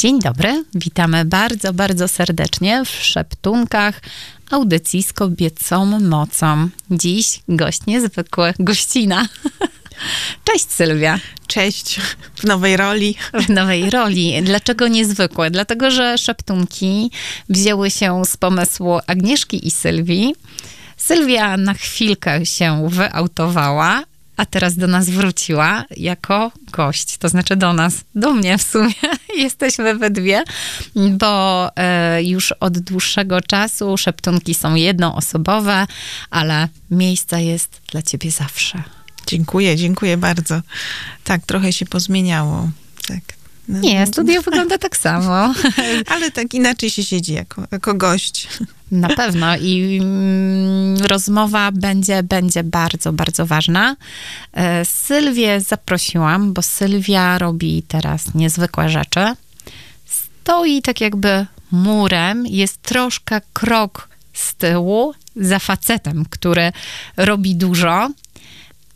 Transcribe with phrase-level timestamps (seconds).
[0.00, 4.00] Dzień dobry, witamy bardzo, bardzo serdecznie w Szeptunkach
[4.50, 6.68] audycji z kobiecą mocą.
[6.90, 9.28] Dziś gość niezwykły, gościna.
[10.44, 11.18] Cześć Sylwia.
[11.46, 12.00] Cześć
[12.34, 13.14] w nowej roli.
[13.34, 14.42] W nowej roli.
[14.42, 15.50] Dlaczego niezwykłe?
[15.50, 17.10] Dlatego, że Szeptunki
[17.48, 20.34] wzięły się z pomysłu Agnieszki i Sylwii.
[20.96, 24.02] Sylwia na chwilkę się wyautowała,
[24.40, 28.94] a teraz do nas wróciła jako gość, to znaczy do nas, do mnie w sumie.
[29.36, 30.44] Jesteśmy we dwie,
[30.96, 35.86] bo e, już od dłuższego czasu szeptunki są jednoosobowe,
[36.30, 38.82] ale miejsca jest dla ciebie zawsze.
[39.26, 40.60] Dziękuję, dziękuję bardzo.
[41.24, 42.70] Tak, trochę się pozmieniało.
[43.08, 43.39] Tak.
[43.70, 45.54] No, nie, studio wygląda tak samo.
[46.14, 48.48] Ale tak inaczej się siedzi jako, jako gość.
[48.90, 53.96] Na pewno i mm, rozmowa będzie, będzie bardzo, bardzo ważna.
[54.52, 59.20] E, Sylwię zaprosiłam, bo Sylwia robi teraz niezwykłe rzeczy.
[60.06, 66.72] Stoi tak jakby murem, jest troszkę krok z tyłu za facetem, który
[67.16, 68.10] robi dużo,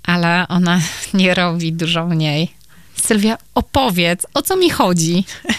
[0.03, 0.81] ale ona
[1.15, 2.64] nie robi dużo mniej.
[3.07, 5.25] Sylwia, opowiedz, o co mi chodzi?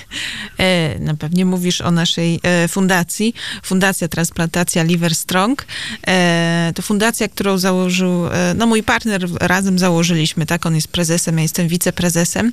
[0.60, 3.34] E, no pewnie mówisz o naszej e, fundacji.
[3.64, 5.66] Fundacja Transplantacja Liver Strong.
[6.08, 8.22] E, to fundacja, którą założył,
[8.56, 10.66] no mój partner, razem założyliśmy, tak?
[10.66, 12.52] On jest prezesem, ja jestem wiceprezesem.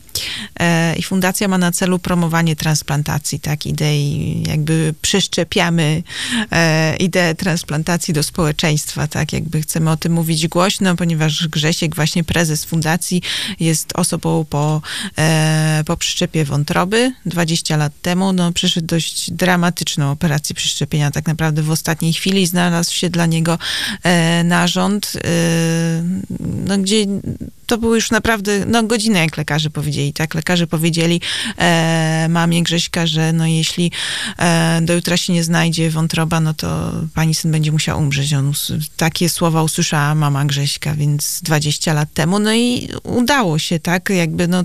[0.96, 3.66] I fundacja ma na celu promowanie transplantacji, tak?
[3.66, 6.02] Idei, jakby przeszczepiamy
[6.98, 9.32] ideę transplantacji do społeczeństwa, tak?
[9.32, 13.22] Jakby chcemy o tym mówić głośno, ponieważ Grzesiek, właśnie prezes fundacji,
[13.60, 14.81] jest osobą po
[15.18, 18.32] e, po przeszczepie wątroby 20 lat temu.
[18.32, 21.10] No, przeszedł dość dramatyczną operację przeszczepienia.
[21.10, 23.58] Tak naprawdę w ostatniej chwili znalazł się dla niego
[24.02, 26.02] e, narząd, e,
[26.40, 27.06] no, gdzie
[27.72, 30.34] to było już naprawdę, no godzinę jak lekarze powiedzieli, tak?
[30.34, 31.20] Lekarze powiedzieli
[31.58, 33.92] e, mamie Grześka, że no jeśli
[34.38, 38.34] e, do jutra się nie znajdzie wątroba, no to pani syn będzie musiał umrzeć.
[38.34, 38.52] On,
[38.96, 44.10] takie słowa usłyszała mama Grześka, więc 20 lat temu, no i udało się, tak?
[44.10, 44.64] Jakby no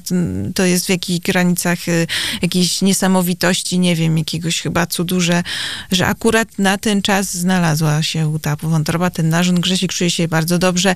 [0.55, 2.07] to jest w jakichś granicach y,
[2.41, 5.43] jakiejś niesamowitości, nie wiem, jakiegoś chyba cudu, że,
[5.91, 9.59] że akurat na ten czas znalazła się ta wątroba, ten narząd.
[9.59, 10.95] Grzesiek czuje się bardzo dobrze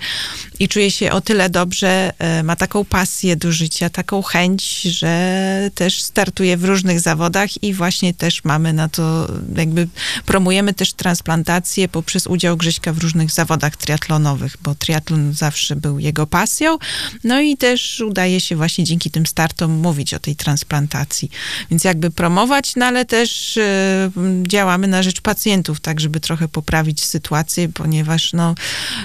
[0.60, 5.70] i czuje się o tyle dobrze, e, ma taką pasję do życia, taką chęć, że
[5.76, 9.88] też startuje w różnych zawodach i właśnie też mamy na to, jakby
[10.26, 16.28] promujemy też transplantację poprzez udział Grześka w różnych zawodach triatlonowych, bo triatlon zawsze był jego
[16.28, 16.78] pasją.
[17.24, 21.32] No i też udaje się właśnie dzięki tym startom mówić o tej transplantacji.
[21.72, 24.12] Więc jakby promować, no ale też y,
[24.48, 28.56] działamy na rzecz pacjentów, tak żeby trochę poprawić sytuację, ponieważ no,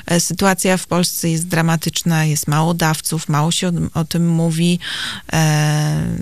[0.07, 4.79] e, sytuacja w Polsce jest dramatyczna, jest mało dawców, mało się o, o tym mówi.
[5.33, 6.17] E,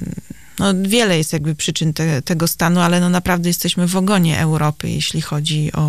[0.58, 4.90] no, wiele jest jakby przyczyn te, tego stanu, ale no naprawdę jesteśmy w ogonie Europy,
[4.90, 5.86] jeśli chodzi o,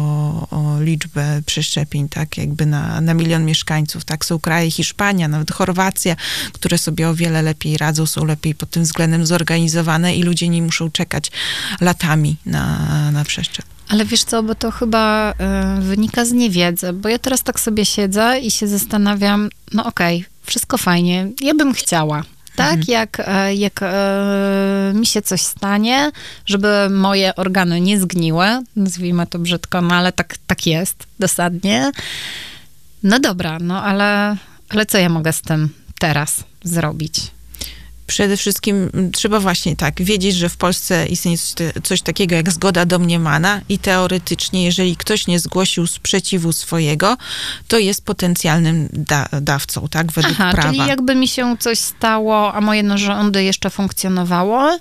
[0.52, 4.06] o liczbę przeszczepień, tak jakby na, na milion mieszkańców.
[4.06, 6.16] Tak są kraje Hiszpania, nawet Chorwacja,
[6.54, 10.62] które sobie o wiele lepiej radzą, są lepiej pod tym względem zorganizowane i ludzie nie
[10.62, 11.32] muszą czekać
[11.82, 13.66] latami na, na przeszczep.
[13.90, 15.34] Ale wiesz co, bo to chyba
[15.78, 20.18] y, wynika z niewiedzy, bo ja teraz tak sobie siedzę i się zastanawiam, no okej,
[20.18, 22.24] okay, wszystko fajnie, ja bym chciała,
[22.56, 22.74] tak?
[22.74, 22.86] Mhm.
[22.88, 26.12] Jak, e, jak e, mi się coś stanie,
[26.46, 28.46] żeby moje organy nie zgniły,
[28.76, 31.92] nazwijmy to brzydko, no ale tak, tak jest, dosadnie.
[33.04, 34.38] No dobra, no ale,
[34.70, 35.70] ale co ja mogę z tym
[36.00, 37.35] teraz zrobić?
[38.08, 41.38] Przede wszystkim trzeba właśnie tak wiedzieć, że w Polsce istnieje
[41.84, 47.18] coś takiego jak zgoda domniemana i teoretycznie, jeżeli ktoś nie zgłosił sprzeciwu swojego,
[47.68, 50.70] to jest potencjalnym da dawcą, tak, według Aha, prawa.
[50.70, 54.78] Czyli jakby mi się coś stało, a moje narządy jeszcze funkcjonowało,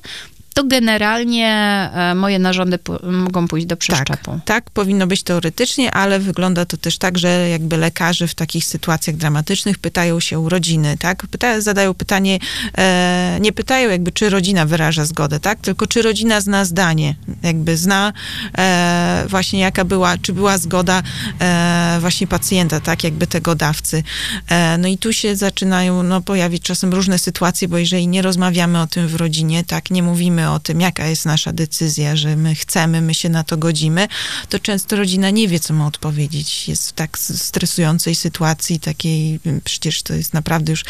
[0.55, 1.49] to generalnie
[1.95, 4.31] e, moje narządy mogą pójść do przeszczepu.
[4.31, 8.65] Tak, tak, powinno być teoretycznie, ale wygląda to też tak, że jakby lekarze w takich
[8.65, 11.27] sytuacjach dramatycznych pytają się rodziny, tak?
[11.27, 12.39] Pyta, zadają pytanie,
[12.79, 15.61] e, nie pytają jakby, czy rodzina wyraża zgodę, tak?
[15.61, 18.13] Tylko czy rodzina zna zdanie, jakby zna
[18.59, 21.03] e, właśnie jaka była, czy była zgoda
[21.41, 23.05] e, właśnie pacjenta, tak?
[23.05, 24.03] Jakby tego dawcy.
[24.49, 28.81] E, no i tu się zaczynają, no pojawić czasem różne sytuacje, bo jeżeli nie rozmawiamy
[28.81, 29.91] o tym w rodzinie, tak?
[29.91, 33.57] Nie mówimy o tym, jaka jest nasza decyzja, że my chcemy, my się na to
[33.57, 34.09] godzimy,
[34.49, 36.69] to często rodzina nie wie, co ma odpowiedzieć.
[36.69, 40.85] Jest w tak stresującej sytuacji, takiej, przecież to jest naprawdę już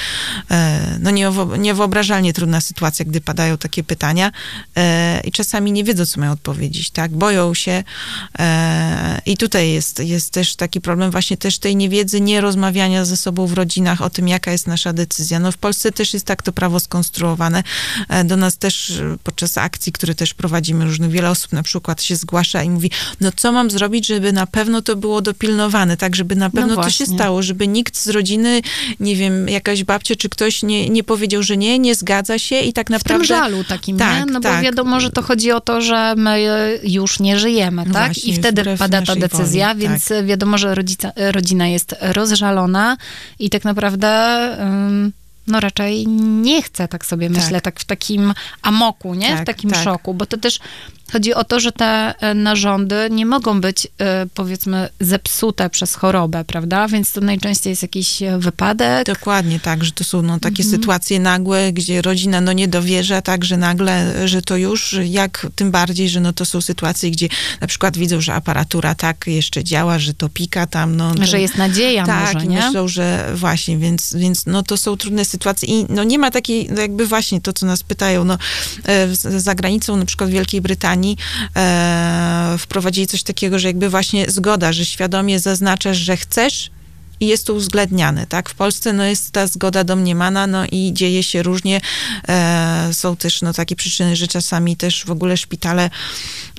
[0.51, 1.11] e, no
[1.57, 4.33] niewyobrażalnie trudna sytuacja, gdy padają takie pytania
[4.77, 7.13] e, i czasami nie wiedzą, co mają odpowiedzieć, tak?
[7.13, 7.85] Boją się
[8.39, 13.17] e, i tutaj jest, jest też taki problem właśnie też tej niewiedzy, nie rozmawiania ze
[13.17, 15.39] sobą w rodzinach o tym, jaka jest nasza decyzja.
[15.39, 17.63] No w Polsce też jest tak to prawo skonstruowane.
[18.25, 22.17] Do nas też podczas podczas akcji, które też prowadzimy różnych, wiele osób na przykład się
[22.17, 26.37] zgłasza i mówi, no co mam zrobić, żeby na pewno to było dopilnowane, tak, żeby
[26.37, 28.63] na pewno no to się stało, żeby nikt z rodziny,
[29.01, 32.73] nie wiem, jakaś babcia czy ktoś nie, nie powiedział, że nie, nie zgadza się i
[32.73, 33.25] tak naprawdę...
[33.25, 34.33] W tym żalu takim, tak, nie?
[34.33, 34.57] No tak.
[34.57, 36.41] bo wiadomo, że to chodzi o to, że my
[36.83, 37.93] już nie żyjemy, tak?
[37.93, 40.27] Właśnie, I wtedy pada ta decyzja, woli, więc tak.
[40.27, 42.97] wiadomo, że rodzica, rodzina jest rozżalona
[43.39, 44.09] i tak naprawdę...
[44.61, 45.13] Um,
[45.47, 47.37] no raczej nie chce, tak sobie tak.
[47.37, 49.29] myślę, tak w takim amoku, nie?
[49.29, 49.85] Tak, w takim tak.
[49.85, 50.61] szoku, bo to też
[51.13, 56.45] Chodzi o to, że te e, narządy nie mogą być, e, powiedzmy, zepsute przez chorobę,
[56.45, 56.89] prawda?
[56.89, 59.07] Więc to najczęściej jest jakiś e, wypadek.
[59.07, 60.71] Dokładnie tak, że to są no, takie mhm.
[60.71, 65.71] sytuacje nagłe, gdzie rodzina no, nie dowierza, tak, że nagle, że to już, jak tym
[65.71, 67.29] bardziej, że no, to są sytuacje, gdzie
[67.61, 70.97] na przykład widzą, że aparatura tak jeszcze działa, że to pika tam.
[70.97, 72.61] No, to, że jest nadzieja tak, może, nie?
[72.61, 76.69] myślą, że właśnie, więc, więc no, to są trudne sytuacje i no, nie ma takiej,
[76.71, 78.39] no, jakby właśnie to, co nas pytają, no,
[79.15, 80.94] za granicą, na przykład w Wielkiej Brytanii,
[81.57, 86.71] e, wprowadzili coś takiego, że jakby właśnie zgoda, że świadomie zaznaczasz, że chcesz
[87.21, 88.51] i jest to uwzględniane, tak?
[88.51, 91.81] W Polsce no, jest ta zgoda domniemana, no i dzieje się różnie.
[92.29, 95.91] E, są też no, takie przyczyny, że czasami też w ogóle szpitale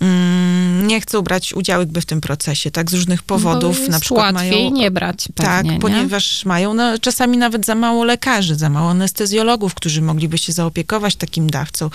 [0.01, 2.91] mm, nie chcą brać udziału jakby w tym procesie, tak?
[2.91, 3.89] Z różnych powodów.
[3.89, 5.79] na przykład łatwiej mają, nie brać pewnie, Tak, nie?
[5.79, 11.15] ponieważ mają no, czasami nawet za mało lekarzy, za mało anestezjologów, którzy mogliby się zaopiekować
[11.15, 11.89] takim dawcą.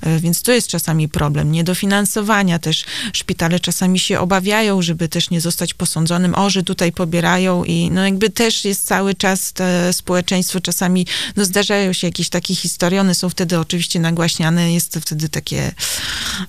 [0.00, 1.52] E, więc to jest czasami problem.
[1.52, 2.84] Niedofinansowania też.
[3.12, 8.03] Szpitale czasami się obawiają, żeby też nie zostać posądzonym, o, że tutaj pobierają i no
[8.04, 9.52] jakby też jest cały czas
[9.92, 11.06] społeczeństwo, czasami
[11.36, 15.72] no zdarzają się jakieś takie historie, one są wtedy oczywiście nagłaśniane, jest to wtedy takie...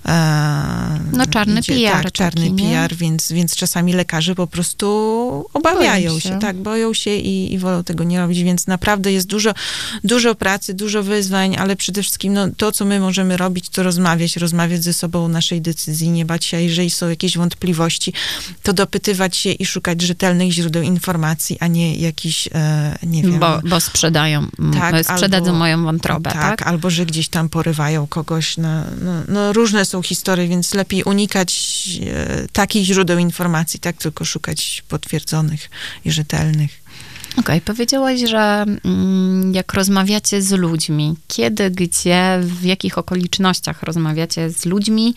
[0.06, 2.02] E, no czarny idzie, PR.
[2.02, 4.86] Tak, czarny taki, PR, więc, więc czasami lekarze po prostu
[5.54, 6.28] obawiają się.
[6.28, 6.38] się.
[6.38, 9.54] tak, boją się i, i wolą tego nie robić, więc naprawdę jest dużo,
[10.04, 14.36] dużo pracy, dużo wyzwań, ale przede wszystkim no, to, co my możemy robić, to rozmawiać,
[14.36, 18.12] rozmawiać ze sobą o naszej decyzji, nie bać się, jeżeli są jakieś wątpliwości,
[18.62, 23.38] to dopytywać się i szukać rzetelnych źródeł informacji, a nie jakiś, e, nie wiem...
[23.38, 26.62] Bo, bo sprzedają, tak, sprzedadzą albo, moją wątrobę, tak, tak?
[26.68, 28.56] albo że gdzieś tam porywają kogoś.
[28.56, 28.68] No,
[29.00, 34.82] no, no różne są historie, więc lepiej unikać e, takich źródeł informacji, tak, tylko szukać
[34.88, 35.70] potwierdzonych
[36.04, 36.85] i rzetelnych.
[37.36, 44.50] Okej, okay, powiedziałaś, że mm, jak rozmawiacie z ludźmi, kiedy, gdzie, w jakich okolicznościach rozmawiacie
[44.50, 45.14] z ludźmi,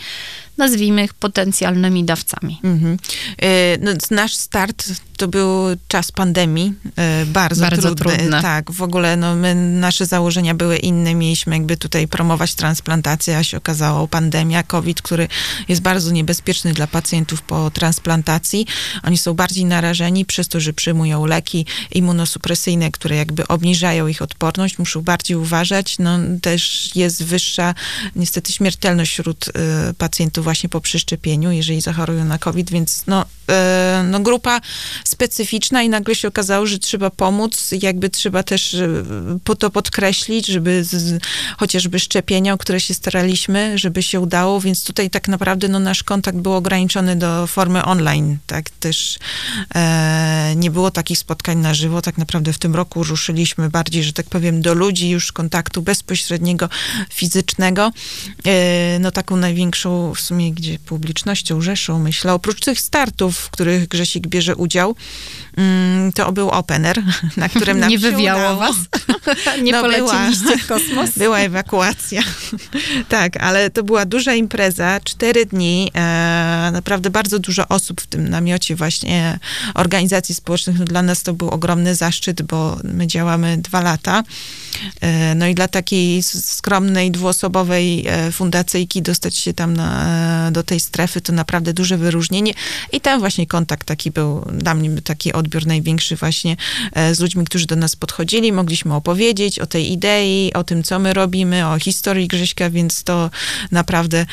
[0.59, 2.59] nazwijmy ich potencjalnymi dawcami.
[2.63, 2.97] Mhm.
[3.37, 4.85] E, no, nasz start
[5.17, 8.17] to był czas pandemii, e, bardzo, bardzo trudny.
[8.17, 8.41] Trudne.
[8.41, 13.43] Tak, w ogóle no, my, nasze założenia były inne, mieliśmy jakby tutaj promować transplantację, a
[13.43, 15.27] się okazało pandemia, COVID, który
[15.67, 18.65] jest bardzo niebezpieczny dla pacjentów po transplantacji.
[19.03, 21.65] Oni są bardziej narażeni przez to, że przyjmują leki
[22.09, 25.99] immunosupresyjne, które jakby obniżają ich odporność, muszą bardziej uważać.
[25.99, 27.75] No, też jest wyższa
[28.15, 29.51] niestety śmiertelność wśród y,
[29.93, 34.61] pacjentów właśnie po przeszczepieniu, jeżeli zachorują na COVID, więc no, e, no grupa
[35.03, 38.87] specyficzna i nagle się okazało, że trzeba pomóc, jakby trzeba też e,
[39.43, 41.23] po to podkreślić, żeby z,
[41.57, 46.03] chociażby szczepienia, o które się staraliśmy, żeby się udało, więc tutaj tak naprawdę no, nasz
[46.03, 49.19] kontakt był ograniczony do formy online, tak, też
[49.75, 54.13] e, nie było takich spotkań na żywo, tak naprawdę w tym roku ruszyliśmy bardziej, że
[54.13, 56.69] tak powiem, do ludzi już kontaktu bezpośredniego,
[57.09, 57.91] fizycznego,
[58.45, 63.87] e, no taką największą w sumie gdzie publicznością rzeszą, myślę, oprócz tych startów, w których
[63.87, 64.95] Grzesik bierze udział,
[66.15, 67.03] to był opener,
[67.37, 68.75] na którym nam Nie wywiało was?
[69.63, 71.09] Nie no, poleciliście była, w kosmos?
[71.17, 72.21] Była ewakuacja.
[73.09, 78.29] tak, ale to była duża impreza, cztery dni, e, naprawdę bardzo dużo osób w tym
[78.29, 79.39] namiocie właśnie
[79.73, 80.79] organizacji społecznych.
[80.79, 84.23] No, dla nas to był ogromny zaszczyt, bo my działamy dwa lata.
[85.01, 90.63] E, no i dla takiej skromnej, dwuosobowej e, fundacyjki dostać się tam na, e, do
[90.63, 92.53] tej strefy to naprawdę duże wyróżnienie.
[92.91, 96.55] I tam właśnie kontakt taki był, dla mnie taki odbiór największy właśnie
[97.13, 98.51] z ludźmi, którzy do nas podchodzili.
[98.51, 103.29] Mogliśmy opowiedzieć o tej idei, o tym, co my robimy, o historii Grześka, więc to
[103.71, 104.25] naprawdę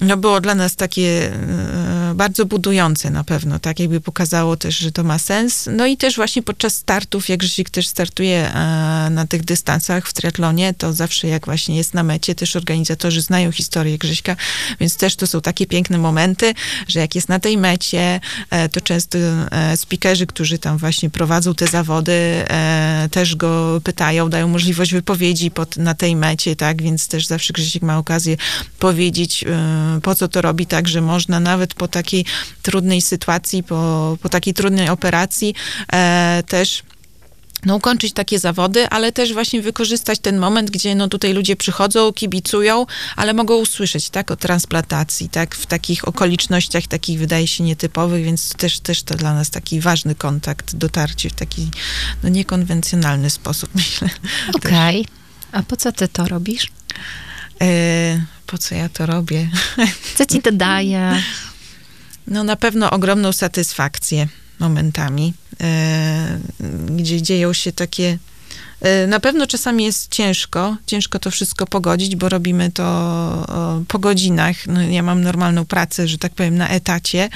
[0.00, 4.92] no było dla nas takie e, bardzo budujące na pewno, tak jakby pokazało też, że
[4.92, 5.68] to ma sens.
[5.72, 10.12] No i też właśnie podczas startów, jak Grzesiek też startuje e, na tych dystansach w
[10.12, 14.36] triatlonie, to zawsze jak właśnie jest na mecie, też organizatorzy znają historię Grześka,
[14.80, 16.54] więc też to są takie piękne momenty,
[16.88, 19.18] że jak jest na tej mecie, e, to często
[19.76, 22.44] speakerzy, którzy tam właśnie prowadzą te zawody,
[23.10, 27.82] też go pytają, dają możliwość wypowiedzi pod, na tej mecie, tak, więc też zawsze Grzesiek
[27.82, 28.36] ma okazję
[28.78, 29.44] powiedzieć
[30.02, 32.24] po co to robi, tak, że można nawet po takiej
[32.62, 35.54] trudnej sytuacji, po, po takiej trudnej operacji
[35.92, 36.82] e, też
[37.64, 42.12] no, ukończyć takie zawody, ale też właśnie wykorzystać ten moment, gdzie no, tutaj ludzie przychodzą,
[42.12, 48.24] kibicują, ale mogą usłyszeć, tak, o transplantacji, tak, w takich okolicznościach, takich wydaje się nietypowych,
[48.24, 51.70] więc też, też to dla nas taki ważny kontakt, dotarcie w taki,
[52.22, 54.08] no, niekonwencjonalny sposób, myślę.
[54.54, 55.00] Okej.
[55.00, 55.18] Okay.
[55.52, 56.70] A po co ty to robisz?
[57.62, 59.50] E, po co ja to robię?
[60.16, 61.22] Co ci to daje?
[62.26, 66.38] No na pewno ogromną satysfakcję momentami, e,
[66.86, 68.18] gdzie dzieją się takie.
[68.80, 72.84] E, na pewno czasami jest ciężko, ciężko to wszystko pogodzić, bo robimy to
[73.88, 74.66] po godzinach.
[74.66, 77.28] No, ja mam normalną pracę, że tak powiem, na etacie,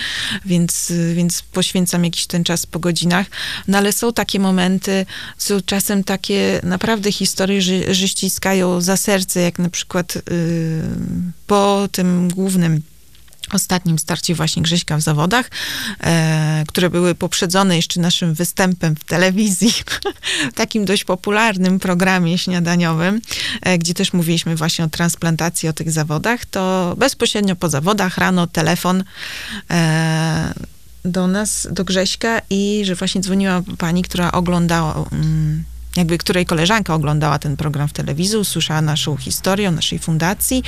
[0.44, 3.26] więc, więc poświęcam jakiś ten czas po godzinach.
[3.68, 5.06] No ale są takie momenty,
[5.38, 10.22] są czasem takie naprawdę historie, że, że ściskają za serce, jak na przykład yy,
[11.46, 12.82] po tym głównym
[13.54, 15.50] ostatnim starcie właśnie Grześka w zawodach,
[16.00, 19.72] e, które były poprzedzone jeszcze naszym występem w telewizji,
[20.52, 23.20] w takim dość popularnym programie śniadaniowym,
[23.62, 28.46] e, gdzie też mówiliśmy właśnie o transplantacji, o tych zawodach, to bezpośrednio po zawodach rano
[28.46, 29.04] telefon
[29.70, 30.54] e,
[31.04, 35.64] do nas, do Grześka i że właśnie dzwoniła pani, która oglądała mm,
[35.96, 40.62] jakby której koleżanka oglądała ten program w telewizji, usłyszała naszą historię o naszej fundacji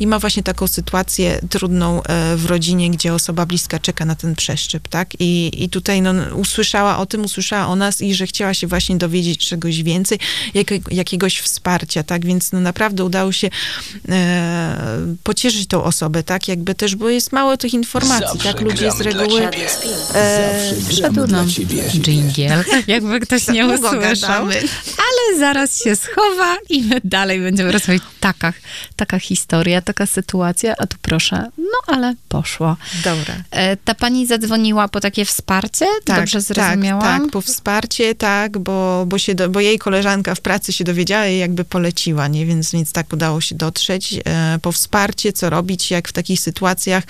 [0.00, 4.34] i ma właśnie taką sytuację trudną e, w rodzinie, gdzie osoba bliska czeka na ten
[4.34, 5.10] przeszczep, tak?
[5.18, 8.96] I, i tutaj no, usłyszała o tym, usłyszała o nas i że chciała się właśnie
[8.96, 10.18] dowiedzieć czegoś więcej,
[10.54, 12.26] jak, jakiegoś wsparcia, tak?
[12.26, 13.50] Więc no, naprawdę udało się
[14.08, 14.76] e,
[15.22, 16.48] pocieszyć tą osobę, tak?
[16.48, 18.60] Jakby też, bo jest mało tych informacji, Zawsze tak?
[18.60, 19.48] Ludzie z reguły...
[20.14, 21.46] E, Szedł nam
[22.00, 24.46] dżingiel, jakby ktoś nie usłyszał
[25.06, 28.02] ale zaraz się schowa i my dalej będziemy rozmawiać.
[28.20, 28.52] Taka,
[28.96, 32.76] taka historia, taka sytuacja, a tu proszę, no ale poszło.
[33.04, 33.34] Dobra.
[33.50, 35.86] E, ta pani zadzwoniła po takie wsparcie?
[36.04, 37.02] Tak, Dobrze tak, zrozumiałam?
[37.02, 40.84] Tak, tak, po wsparcie, tak, bo, bo, się do, bo jej koleżanka w pracy się
[40.84, 42.46] dowiedziała i jakby poleciła, nie?
[42.46, 44.14] Więc, więc tak udało się dotrzeć.
[44.24, 47.04] E, po wsparcie, co robić, jak w takich sytuacjach,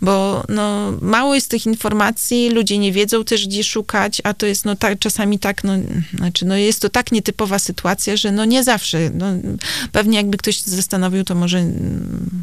[0.00, 4.64] bo no, mało jest tych informacji, ludzie nie wiedzą też, gdzie szukać, a to jest
[4.64, 5.72] no tak, czasami tak, no,
[6.14, 9.26] znaczy, no jest to tak nietypowa sytuacja, że no nie zawsze, no,
[9.92, 11.64] pewnie jakby ktoś się zastanowił, to może,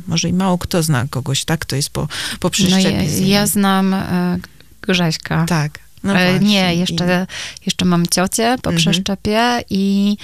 [0.07, 2.07] może i mało kto zna kogoś, tak, to jest po,
[2.39, 2.97] po przeszczepie.
[2.97, 4.39] No ja, ja znam e,
[4.81, 5.45] Grześka.
[5.45, 5.79] Tak.
[6.03, 7.65] No e, nie, jeszcze, I...
[7.65, 8.77] jeszcze mam ciocię po mhm.
[8.77, 10.17] przeszczepie i,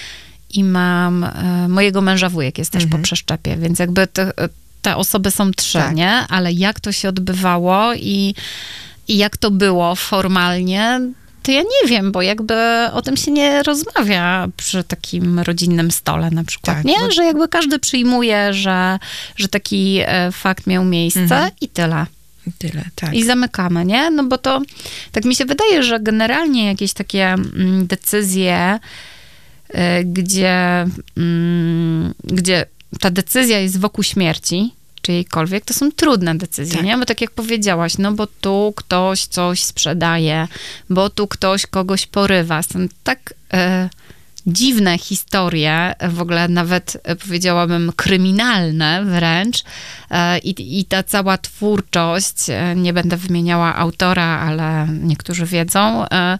[0.53, 3.01] i mam e, mojego męża wujek jest też mhm.
[3.01, 4.31] po przeszczepie, więc jakby te,
[4.81, 5.95] te osoby są trzy, tak.
[5.95, 6.11] nie?
[6.11, 8.35] Ale jak to się odbywało i,
[9.07, 11.01] i jak to było formalnie,
[11.47, 12.55] to ja nie wiem, bo jakby
[12.93, 16.99] o tym się nie rozmawia przy takim rodzinnym stole na przykład, tak, nie?
[16.99, 17.11] Bo...
[17.11, 18.99] Że jakby każdy przyjmuje, że,
[19.35, 21.51] że taki e, fakt miał miejsce mhm.
[21.61, 22.05] i tyle.
[22.47, 23.13] I tyle, tak.
[23.13, 24.11] I zamykamy, nie?
[24.11, 24.61] No bo to,
[25.11, 28.79] tak mi się wydaje, że generalnie jakieś takie mm, decyzje,
[29.69, 30.85] e, gdzie,
[31.17, 32.65] mm, gdzie
[32.99, 34.73] ta decyzja jest wokół śmierci,
[35.07, 36.85] czyjejkolwiek, to są trudne decyzje, tak.
[36.85, 36.97] nie?
[36.97, 40.47] Bo tak jak powiedziałaś, no bo tu ktoś coś sprzedaje,
[40.89, 42.63] bo tu ktoś kogoś porywa.
[42.63, 43.89] Są tak e,
[44.47, 49.63] dziwne historie, w ogóle nawet e, powiedziałabym kryminalne wręcz
[50.11, 56.37] e, i, i ta cała twórczość, e, nie będę wymieniała autora, ale niektórzy wiedzą, e,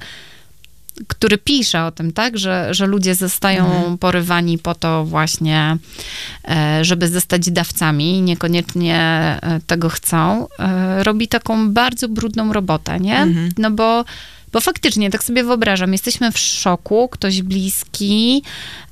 [1.07, 3.97] który pisze o tym, tak, że, że ludzie zostają mhm.
[3.97, 5.77] porywani po to właśnie,
[6.49, 8.99] e, żeby zostać dawcami, niekoniecznie
[9.41, 13.19] e, tego chcą, e, robi taką bardzo brudną robotę, nie?
[13.19, 13.49] Mhm.
[13.57, 14.05] No bo
[14.51, 18.43] bo faktycznie, tak sobie wyobrażam, jesteśmy w szoku, ktoś bliski,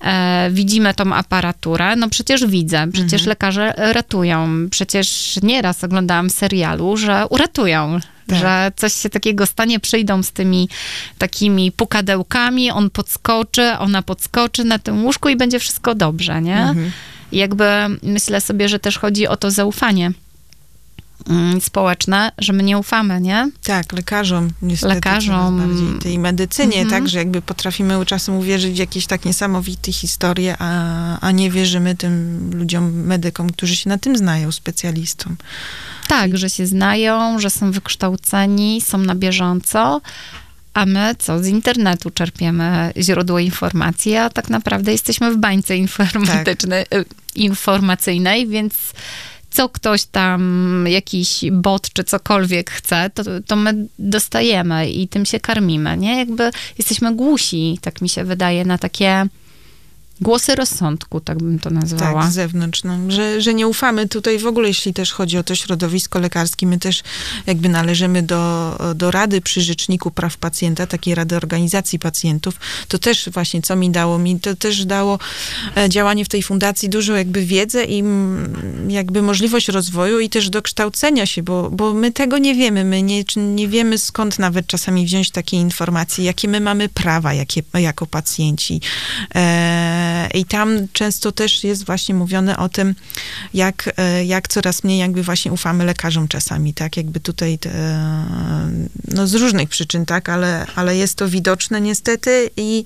[0.02, 3.30] e, widzimy tą aparaturę, no przecież widzę, przecież mhm.
[3.30, 8.40] lekarze ratują, przecież nieraz oglądałam serialu, że uratują, tak.
[8.40, 10.70] że coś się takiego stanie, przyjdą z tymi
[11.18, 16.58] takimi pukadełkami, on podskoczy, ona podskoczy na tym łóżku i będzie wszystko dobrze, nie?
[16.58, 16.92] Mhm.
[17.32, 17.66] Jakby
[18.04, 20.12] myślę sobie, że też chodzi o to zaufanie
[21.60, 23.52] społeczne, że my nie ufamy, nie?
[23.64, 24.94] Tak, lekarzom niestety.
[24.94, 25.58] Lekarzom.
[25.58, 26.90] Bardziej tej medycynie, mhm.
[26.90, 31.96] tak, że jakby potrafimy czasem uwierzyć w jakieś tak niesamowite historie, a, a nie wierzymy
[31.96, 35.36] tym ludziom, medykom, którzy się na tym znają, specjalistom.
[36.08, 40.02] Tak, że się znają, że są wykształceni, są na bieżąco,
[40.74, 46.86] a my co, z internetu czerpiemy źródło informacji, a tak naprawdę jesteśmy w bańce informatycznej,
[46.90, 47.06] tak.
[47.36, 48.74] informacyjnej, więc
[49.56, 55.40] co ktoś tam, jakiś bot czy cokolwiek chce, to, to my dostajemy i tym się
[55.40, 56.18] karmimy, nie?
[56.18, 59.28] Jakby jesteśmy głusi, tak mi się wydaje, na takie
[60.22, 62.22] Głosy rozsądku, tak bym to nazwała.
[62.22, 62.84] Tak, z zewnątrz.
[62.84, 66.68] No, że, że nie ufamy tutaj w ogóle, jeśli też chodzi o to środowisko lekarskie.
[66.68, 67.04] My też
[67.46, 72.60] jakby należymy do, do Rady przy Rzeczniku Praw Pacjenta, takiej Rady Organizacji Pacjentów.
[72.88, 74.18] To też właśnie, co mi dało?
[74.20, 75.20] Mi to też dało
[75.78, 78.04] e, działanie w tej fundacji dużo jakby wiedzę i
[78.88, 82.84] jakby możliwość rozwoju i też dokształcenia się, bo, bo my tego nie wiemy.
[82.84, 87.64] My nie, nie wiemy skąd nawet czasami wziąć takie informacje, jakie my mamy prawa jakie,
[87.74, 88.82] jako pacjenci.
[89.36, 92.96] E, i tam często też jest właśnie mówione o tym,
[93.54, 96.98] jak, e, jak coraz mniej jakby właśnie ufamy lekarzom czasami, tak?
[96.98, 97.72] Jakby tutaj te,
[99.08, 100.30] no z różnych przyczyn, tak?
[100.30, 102.84] Ale, ale jest to widoczne niestety i,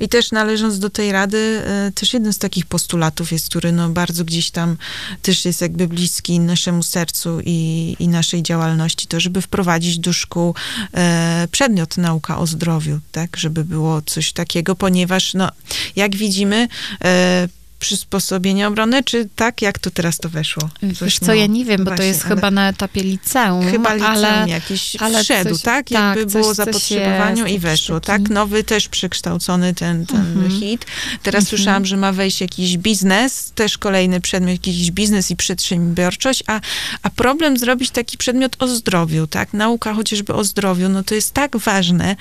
[0.00, 3.88] i też należąc do tej rady, e, też jeden z takich postulatów jest, który no
[3.88, 4.76] bardzo gdzieś tam
[5.22, 10.54] też jest jakby bliski naszemu sercu i, i naszej działalności, to żeby wprowadzić do szkół
[10.94, 13.36] e, przedmiot nauka o zdrowiu, tak?
[13.36, 15.50] Żeby było coś takiego, ponieważ no,
[15.96, 16.57] jak widzimy,
[17.00, 17.48] e,
[17.78, 20.68] przysposobienia obrony, czy tak, jak to teraz to weszło?
[20.80, 22.34] Coś Wiesz co, ja nie wiem, bo właśnie, to jest ale...
[22.34, 23.70] chyba na etapie liceum.
[23.70, 25.90] Chyba liceum ale, jakiś ale wszedł, coś, tak?
[25.90, 28.30] Jakby tak, było zapotrzebowaniu i weszło, tak?
[28.30, 30.50] Nowy też przekształcony ten, ten mhm.
[30.50, 30.86] hit.
[31.22, 31.44] Teraz mhm.
[31.44, 36.60] słyszałam, że ma wejść jakiś biznes, też kolejny przedmiot, jakiś biznes i przedsiębiorczość, a,
[37.02, 39.52] a problem zrobić taki przedmiot o zdrowiu, tak?
[39.52, 42.16] Nauka chociażby o zdrowiu, no to jest tak ważne,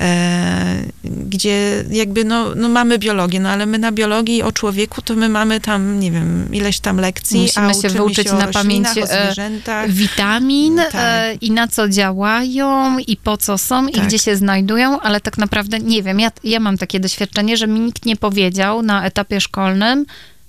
[0.00, 5.16] e, gdzie jakby, no, no mamy biologię, no ale my na biologii o człowieku to
[5.16, 8.88] my mamy tam, nie wiem, ileś tam lekcji, Musimy a się wyuczyć się na pamięć
[8.96, 9.34] e,
[9.88, 10.94] witamin tak.
[10.94, 13.96] E, i na co działają i po co są tak.
[13.96, 17.66] i gdzie się znajdują, ale tak naprawdę nie wiem, ja, ja mam takie doświadczenie, że
[17.66, 20.06] mi nikt nie powiedział na etapie szkolnym,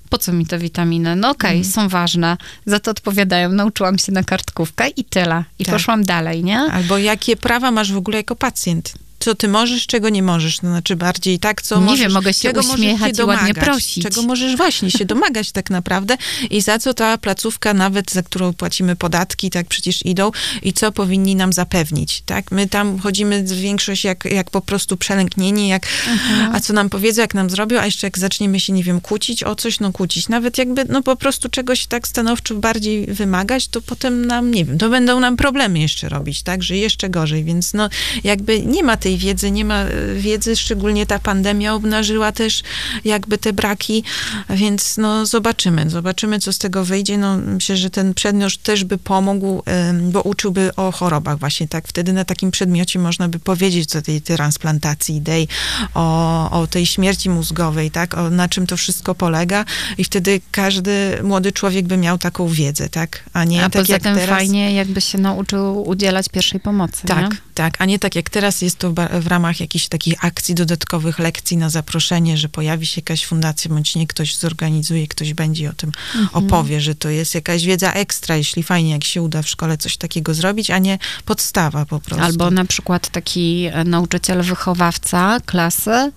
[0.10, 1.16] po co mi te witaminy?
[1.16, 1.72] No okej, okay, mm.
[1.72, 2.38] są ważne.
[2.66, 5.44] Za to odpowiadają, nauczyłam się na kartkówkę i tyle.
[5.60, 5.76] I tak.
[5.76, 6.60] poszłam dalej, nie?
[6.60, 8.94] Albo jakie prawa masz w ogóle jako pacjent?
[9.24, 10.62] Co ty możesz, czego nie możesz.
[10.62, 13.54] No, znaczy bardziej tak, co nie możesz, wiem, mogę się czego uśmiechać się i ładnie
[13.54, 14.04] prosić.
[14.04, 16.18] Czego możesz właśnie się domagać tak naprawdę
[16.50, 20.92] i za co ta placówka nawet, za którą płacimy podatki, tak przecież idą i co
[20.92, 22.52] powinni nam zapewnić, tak?
[22.52, 26.56] My tam chodzimy większość jak, jak po prostu przelęknieni, jak, mhm.
[26.56, 29.44] a co nam powiedzą, jak nam zrobią, a jeszcze jak zaczniemy się, nie wiem, kłócić
[29.44, 33.82] o coś, no kłócić, nawet jakby, no po prostu czegoś tak stanowczo bardziej wymagać, to
[33.82, 36.64] potem nam, nie wiem, to będą nam problemy jeszcze robić, tak?
[36.64, 37.90] Że jeszcze gorzej, więc no
[38.24, 42.64] jakby nie ma tej tej wiedzy, nie ma e, wiedzy, szczególnie ta pandemia obnażyła też
[43.06, 44.04] jakby te braki,
[44.50, 47.18] więc no zobaczymy, zobaczymy, co z tego wyjdzie.
[47.18, 49.64] No myślę, że ten przedmiot też by pomógł,
[50.12, 51.88] bo uczyłby o chorobach właśnie, tak?
[51.88, 55.48] Wtedy na takim przedmiocie można by powiedzieć o tej transplantacji idei,
[55.94, 58.18] o, o tej śmierci mózgowej, tak?
[58.18, 59.66] O, na czym to wszystko polega
[59.98, 63.24] i wtedy każdy młody człowiek by miał taką wiedzę, tak?
[63.34, 64.30] A nie a tak poza jak tym teraz...
[64.30, 67.38] fajnie jakby się nauczył udzielać pierwszej pomocy, Tak, nie?
[67.54, 71.58] tak, a nie tak jak teraz jest to w ramach jakichś takich akcji dodatkowych lekcji
[71.58, 75.92] na zaproszenie, że pojawi się jakaś fundacja, bądź nie ktoś zorganizuje, ktoś będzie o tym
[76.16, 76.46] mhm.
[76.46, 79.98] opowie, że to jest jakaś wiedza ekstra, jeśli fajnie, jak się uda w szkole coś
[79.98, 82.26] takiego zrobić, a nie podstawa po prostu.
[82.26, 86.12] Albo na przykład taki nauczyciel wychowawca klasy,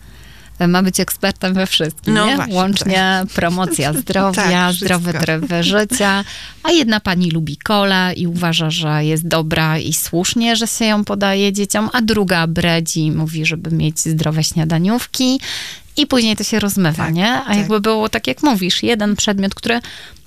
[0.61, 2.37] ma być ekspertem we wszystkim, no nie?
[2.37, 3.29] Właśnie, Łącznie tak.
[3.29, 6.25] promocja zdrowia, tak, zdrowy tryb życia,
[6.63, 11.05] a jedna pani lubi kole i uważa, że jest dobra i słusznie, że się ją
[11.05, 15.41] podaje dzieciom, a druga bredzi, mówi, żeby mieć zdrowe śniadaniówki
[15.97, 17.33] i później to się rozmywa, tak, nie?
[17.33, 17.57] A tak.
[17.57, 19.81] jakby było tak, jak mówisz, jeden przedmiot, który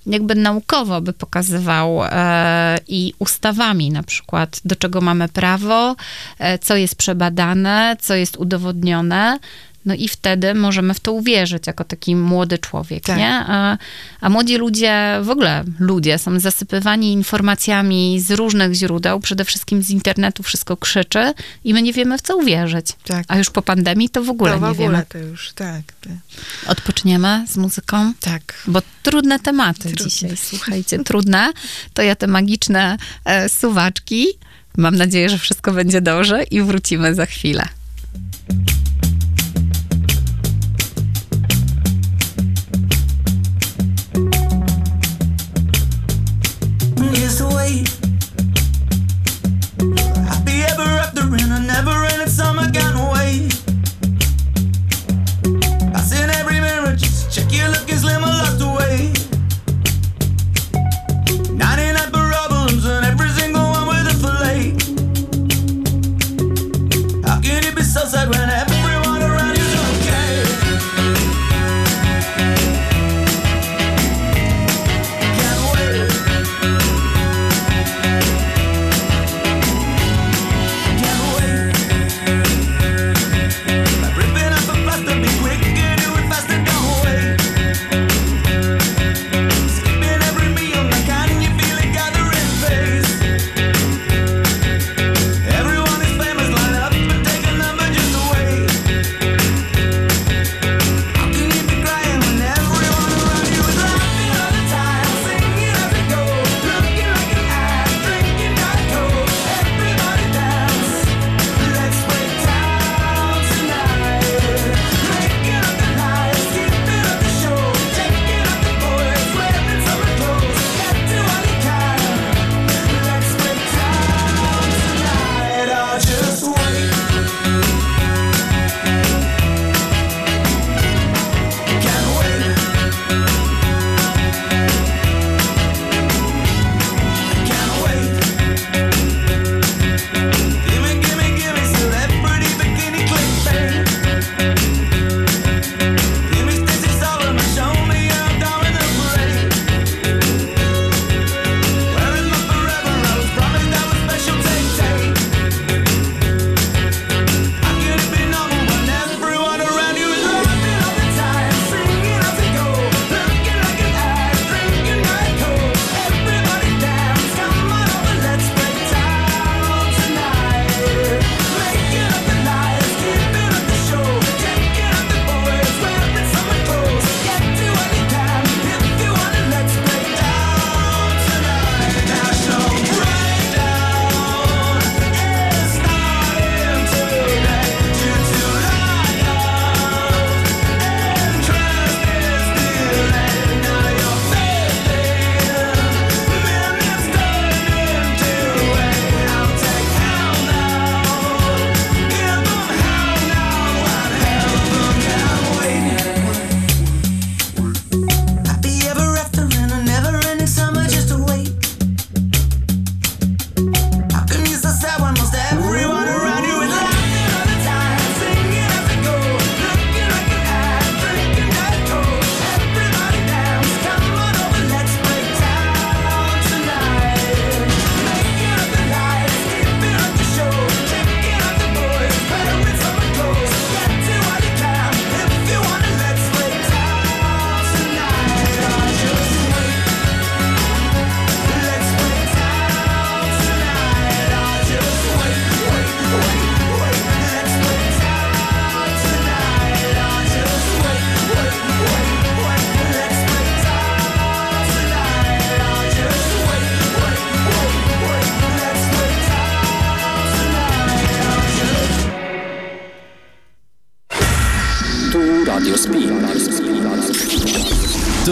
[0.06, 5.96] jakby naukowo by pokazywał e, i ustawami na przykład, do czego mamy prawo,
[6.40, 9.40] e, co jest przebadane, co jest udowodnione,
[9.86, 13.18] no i wtedy możemy w to uwierzyć jako taki młody człowiek, tak.
[13.18, 13.44] nie?
[13.48, 13.78] A,
[14.22, 19.90] a, młodzi ludzie, w ogóle ludzie, są zasypywani informacjami z różnych źródeł, przede wszystkim z
[19.90, 22.88] internetu wszystko krzyczy i my nie wiemy, w co uwierzyć.
[23.04, 23.26] Tak.
[23.28, 25.06] A już po pandemii to w ogóle to w nie ogóle wiemy.
[25.10, 25.82] to już, tak.
[26.68, 28.14] Odpoczniemy z muzyką?
[28.20, 28.64] Tak.
[28.68, 30.06] Bo trudne tematy trudne.
[30.06, 31.52] dzisiaj, słuchajcie, trudne.
[31.94, 34.28] To ja te magiczne e, suwaczki.
[34.78, 37.68] Mam nadzieję, że wszystko będzie dobrze i wrócimy za chwilę.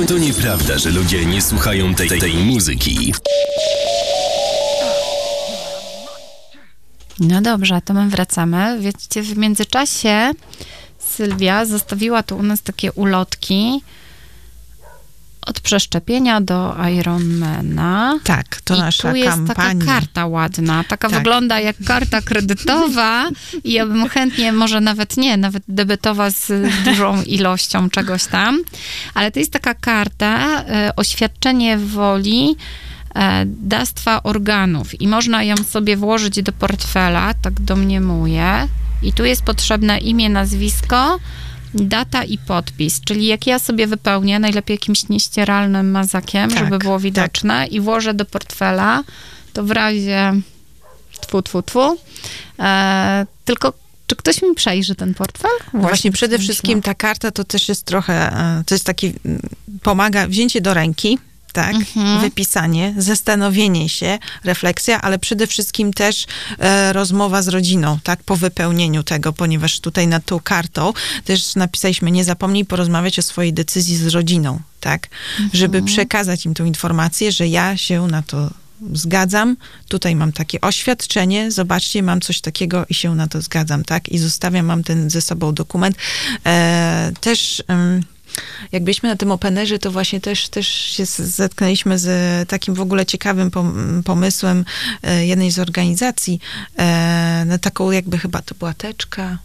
[0.07, 3.13] To, nieprawda, że ludzie nie słuchają tej, tej, tej muzyki.
[7.19, 8.79] No dobrze, to my wracamy.
[8.79, 10.31] Wiecie, w międzyczasie
[10.99, 13.81] Sylwia zostawiła tu u nas takie ulotki
[15.47, 18.19] od przeszczepienia do Ironmana.
[18.23, 19.55] Tak, to I nasza tu jest kampania.
[19.85, 21.17] taka karta ładna, taka Tak.
[21.17, 23.29] wygląda jak karta kredytowa
[23.63, 26.51] i ja bym chętnie, może nawet nie, nawet debetowa z
[26.85, 28.59] dużą ilością czegoś tam,
[29.13, 32.55] ale to jest taka karta, e, oświadczenie woli
[33.15, 38.67] e, dawstwa organów i można ją sobie włożyć do portfela, tak domniemuję.
[39.03, 41.19] I tu jest potrzebne imię, nazwisko,
[41.81, 43.01] data i podpis.
[43.01, 47.01] Czyli jak ja sobie wypełnię, najlepiej jakimś nieścieralnym mazakiem, Tak, żeby było tak.
[47.03, 49.03] widoczne i włożę do portfela,
[49.53, 50.33] to w razie
[51.21, 51.97] tfu, tfu, tfu.
[52.59, 53.73] E, tylko
[54.07, 55.51] czy ktoś mi przejrzy ten portfel?
[55.73, 56.43] Właśnie przede myślę.
[56.53, 59.41] wszystkim ta karta to też jest trochę, e, to jest taki, mm,
[59.83, 61.17] pomaga wzięcie do ręki,
[61.57, 62.21] tak, Mhm.
[62.21, 66.25] wypisanie, zastanowienie się, refleksja, ale przede wszystkim też
[66.59, 70.93] e, rozmowa z rodziną, tak, po wypełnieniu tego, ponieważ tutaj nad tą kartą
[71.25, 75.07] też napisaliśmy, nie zapomnij porozmawiać o swojej decyzji z rodziną, tak,
[75.53, 78.49] żeby przekazać im tą informację, że ja się na to
[78.93, 84.09] zgadzam, tutaj mam takie oświadczenie, zobaczcie, mam coś takiego i się na to zgadzam, tak?
[84.09, 85.95] I zostawiam, mam ten ze sobą dokument.
[86.45, 87.63] E, też...
[88.71, 93.05] jak byliśmy na tym openerze, to właśnie też, też się zetknęliśmy z takim w ogóle
[93.05, 94.65] ciekawym pom- pomysłem
[95.03, 96.39] e, jednej z organizacji,
[96.77, 99.37] e, na taką jakby chyba to była teczka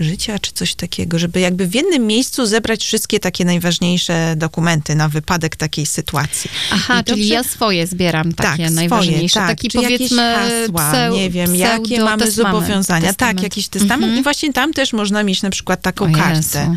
[0.00, 5.08] życia, czy coś takiego, żeby jakby w jednym miejscu zebrać wszystkie takie najważniejsze dokumenty na
[5.08, 6.50] wypadek takiej sytuacji.
[6.72, 9.28] Aha, I czyli dobrze- ja swoje zbieram takie tak, najważniejsze.
[9.28, 9.48] Swoje, tak.
[9.56, 13.00] Taki powiedzmy hasła, pseu- nie wiem, jakie mamy pseudotestament, zobowiązania.
[13.00, 13.42] Tak, testament.
[13.42, 14.20] jakiś testament Mhm.
[14.20, 16.76] i właśnie tam też można mieć na przykład taką kartę,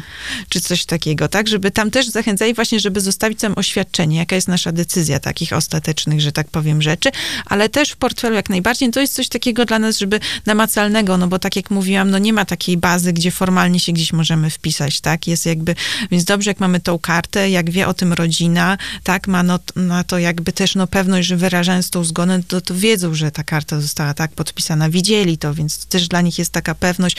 [0.50, 4.48] czy coś takiego, tak, żeby tam też zachęcali właśnie, żeby zostawić tam oświadczenie, jaka jest
[4.48, 7.10] nasza decyzja takich ostatecznych, że tak powiem, rzeczy,
[7.46, 11.28] ale też w portfelu jak najbardziej, to jest coś takiego dla nas, żeby namacalnego, no
[11.28, 15.02] bo tak jak mówiłam, no nie ma takiej bazy, gdzie formalnie się gdzieś możemy wpisać,
[15.02, 15.76] tak, jest jakby,
[16.12, 20.04] więc dobrze, jak mamy tą kartę, jak wie o tym rodzina, tak, ma no, na
[20.04, 23.82] to jakby też no pewność, że wyrażając tą zgodę, to, to wiedzą, że ta karta
[23.82, 24.32] została tak?
[24.32, 27.18] Podpisana, widzieli to, więc też dla nich jest taka pewność,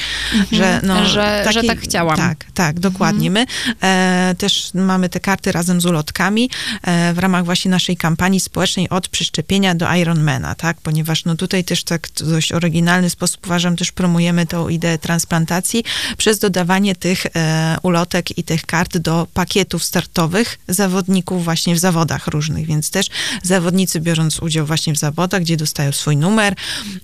[0.52, 1.06] że no...
[1.08, 2.16] Że- że tak chciałam.
[2.16, 3.30] Tak, tak, dokładnie.
[3.30, 3.46] My
[3.82, 6.50] e, też mamy te karty razem z ulotkami
[6.82, 11.64] e, w ramach właśnie naszej kampanii społecznej od przeszczepienia do Ironmana, tak, ponieważ no tutaj
[11.64, 15.79] też tak dość oryginalny sposób uważam, też promujemy tą ideę transplantacji
[16.16, 22.26] przez dodawanie tych e, ulotek i tych kart do pakietów startowych zawodników właśnie w zawodach
[22.26, 23.06] różnych, więc też
[23.42, 26.54] zawodnicy biorąc udział właśnie w zawodach, gdzie dostają swój numer,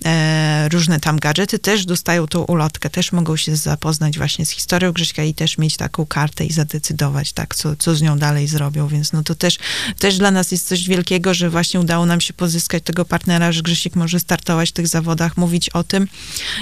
[0.05, 4.91] e, różne tam gadżety, też dostają tą ulotkę, też mogą się zapoznać właśnie z historią
[4.91, 8.87] Grześka i też mieć taką kartę i zadecydować, tak, co, co z nią dalej zrobią,
[8.87, 9.57] więc no to też,
[9.99, 13.61] też dla nas jest coś wielkiego, że właśnie udało nam się pozyskać tego partnera, że
[13.61, 16.07] Grzesiek może startować w tych zawodach, mówić o tym.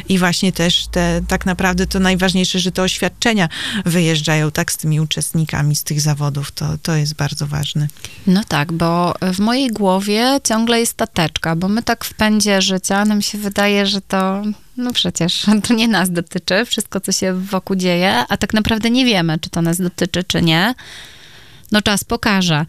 [0.09, 3.49] I właśnie też te, tak naprawdę to najważniejsze, że te oświadczenia
[3.85, 7.87] wyjeżdżają tak z tymi uczestnikami z tych zawodów, to, to jest bardzo ważne.
[8.27, 12.61] No tak, bo w mojej głowie ciągle jest ta teczka, bo my tak w pędzie
[12.61, 14.43] życia nam się wydaje, że to,
[14.77, 19.05] no przecież to nie nas dotyczy, wszystko co się wokół dzieje, a tak naprawdę nie
[19.05, 20.73] wiemy, czy to nas dotyczy, czy nie.
[21.71, 22.65] No czas pokaże.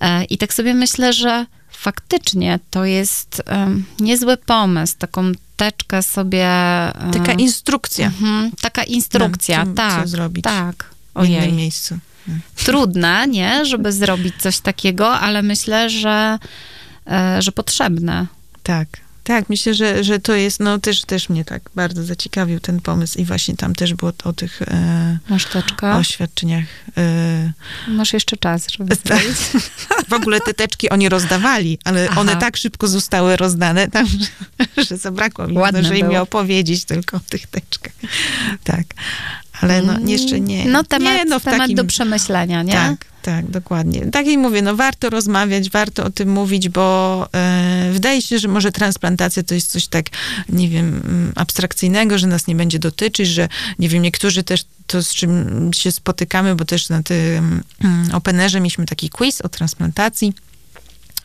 [0.00, 6.46] E, I tak sobie myślę, że faktycznie to jest em, niezły pomysł, taką teczkę sobie...
[6.46, 10.08] e, Taka instrukcja mhm, taka instrukcja, co- co tak.
[10.08, 10.84] zrobić Tak.
[11.16, 11.98] w innym Ojej miejscu.
[12.56, 16.38] trudne, nie, żeby zrobić coś takiego, ale myślę, że,
[17.06, 18.26] e, że potrzebne.
[18.62, 18.88] Tak.
[19.24, 23.18] Tak, myślę, że, że to jest, no też, też mnie tak bardzo zaciekawił ten pomysł
[23.18, 25.18] i właśnie tam też było o tych e,
[25.98, 26.64] oświadczeniach.
[26.96, 27.52] E,
[27.88, 29.22] Masz jeszcze czas, żeby Tak.
[30.08, 32.20] w ogóle te teczki oni rozdawali, ale Aha.
[32.20, 37.16] one tak szybko zostały rozdane tam, że, że zabrakło mi Ładne zdążyli mi opowiedzieć tylko
[37.16, 37.92] o tych teczkach.
[38.64, 38.84] Tak.
[39.60, 40.64] Ale no jeszcze nie.
[40.64, 42.72] No temat, nie, no, temat takim, do przemyślenia, nie?
[42.72, 44.06] Tak, tak, dokładnie.
[44.06, 48.48] Tak jak mówię, no warto rozmawiać, warto o tym mówić, bo e, wydaje się, że
[48.48, 50.06] może transplantacja to jest coś tak,
[50.48, 55.02] nie wiem, mm, abstrakcyjnego, że nas nie będzie dotyczyć, że nie wiem, niektórzy też to,
[55.02, 60.32] z czym się spotykamy, bo też na tym mm, openerze mieliśmy taki quiz o transplantacji.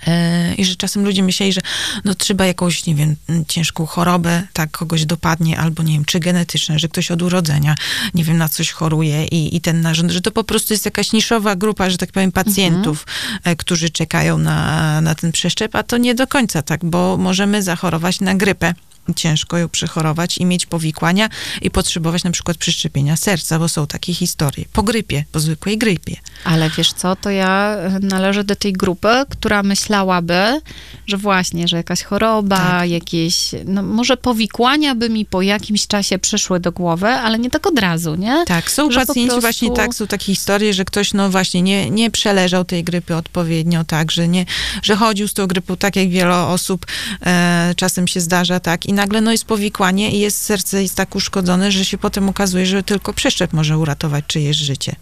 [0.08, 1.62] E, I że czasem ludzie myśleli, że
[2.06, 3.16] no trzeba jakąś, nie wiem,
[3.48, 7.76] ciężką chorobę, tak kogoś dopadnie, albo nie wiem, czy genetyczne, że ktoś od urodzenia,
[8.14, 11.12] nie wiem, na coś choruje i, i ten narząd, że to po prostu jest jakaś
[11.12, 13.08] niszowa grupa, że tak powiem, pacjentów,
[13.44, 17.64] e, którzy czekają na, na ten przeszczep, a to nie do końca tak, bo możemy
[17.64, 18.74] zachorować na grypę
[19.14, 21.30] ciężko ją przechorować i mieć powikłania
[21.62, 24.66] i potrzebować na przykład przyszczepienia serca, bo są takie historie.
[24.74, 26.16] Po grypie, po zwykłej grypie.
[26.44, 30.62] Ale wiesz co, to ja należę do tej grupy, która myślałaby,
[31.08, 32.90] że właśnie, że jakaś choroba, Tak.
[32.90, 37.68] jakieś, no może powikłania by mi po jakimś czasie przyszły do głowy, ale nie tak
[37.68, 38.44] od razu, nie?
[38.48, 41.90] Tak, są Że pacjenci prostu- właśnie tak, są takie historie, że ktoś no właśnie nie,
[41.90, 44.46] nie przeleżał tej grypy odpowiednio, tak, że, nie,
[44.84, 46.86] że chodził z tą grypą tak jak wiele osób
[47.26, 51.16] e, czasem się zdarza, tak, i nagle no jest powikłanie i jest serce jest tak
[51.16, 54.96] uszkodzone, że się potem okazuje, że tylko przeszczep może uratować czyjeś życie.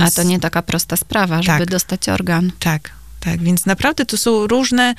[0.00, 1.70] A to nie taka prosta sprawa, żeby Tak.
[1.70, 2.52] dostać organ.
[2.58, 4.94] Tak, tak, więc naprawdę to są różne,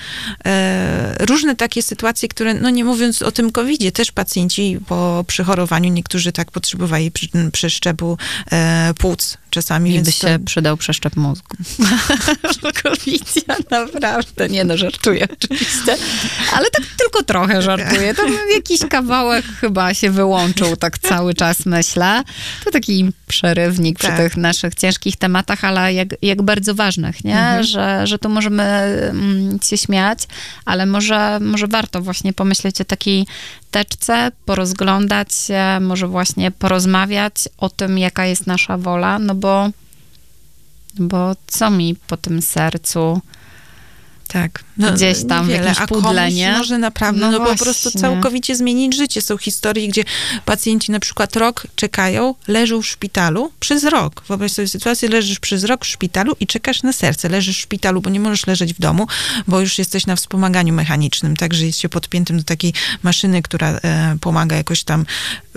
[0.45, 5.93] e, różne takie sytuacje, które, no nie mówiąc o tym COVID-zie, też pacjenci po przechorowaniu,
[5.93, 7.11] niektórzy tak potrzebowali
[7.51, 8.17] przeszczepu
[8.51, 11.57] e, płuc czasami, Mi by więc to- się przydał przeszczep mózgu.
[12.83, 14.49] Kowicja, naprawdę.
[14.49, 15.97] Nie no, żartuję oczywiście.
[16.53, 18.13] Ale tak tylko trochę żartuję.
[18.13, 22.23] Tam jakiś kawałek chyba się wyłączył, tak cały czas myślę.
[22.65, 24.17] To taki przerywnik przy Tak.
[24.17, 27.37] tych naszych ciężkich tematach, ale jak, jak bardzo ważnych, nie?
[27.39, 27.63] Mhm.
[27.63, 30.19] Że, że tu możemy mm, się śmiać,
[30.65, 33.25] ale może, może warto właśnie pomyśleć o takiej
[33.75, 39.69] teczce, porozglądać się, może właśnie porozmawiać o tym, jaka jest nasza wola, no bo,
[40.99, 43.21] bo co mi po tym sercu?
[44.27, 44.63] Tak.
[44.95, 46.53] Gdzieś tam niewiele, jakieś a komuś pudlenie.
[46.57, 49.21] może naprawdę, No no, po prostu całkowicie zmienić życie.
[49.21, 50.03] Są historie, gdzie
[50.45, 54.23] pacjenci na przykład rok czekają, leżą w szpitalu przez rok.
[54.27, 57.29] Wyobraź sobie sytuację, leżysz przez rok w szpitalu i czekasz na serce.
[57.29, 59.07] Leżysz w szpitalu, bo nie możesz leżeć w domu,
[59.47, 64.17] bo już jesteś na wspomaganiu mechanicznym, także jest się podpiętym do takiej maszyny, która e,
[64.21, 65.05] pomaga jakoś tam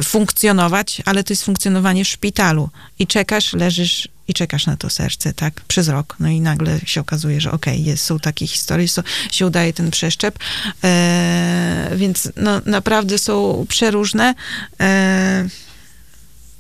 [0.05, 2.71] funkcjonować, ale to jest funkcjonowanie w szpitalu.
[2.99, 6.17] I czekasz, leżysz i czekasz na to serce, tak, przez rok.
[6.21, 9.91] No i nagle się okazuje, że okej, jest, są takie historie, są, się udaje ten
[9.91, 10.39] przeszczep.
[10.85, 14.35] E, więc no, naprawdę są przeróżne.
[14.81, 15.49] E,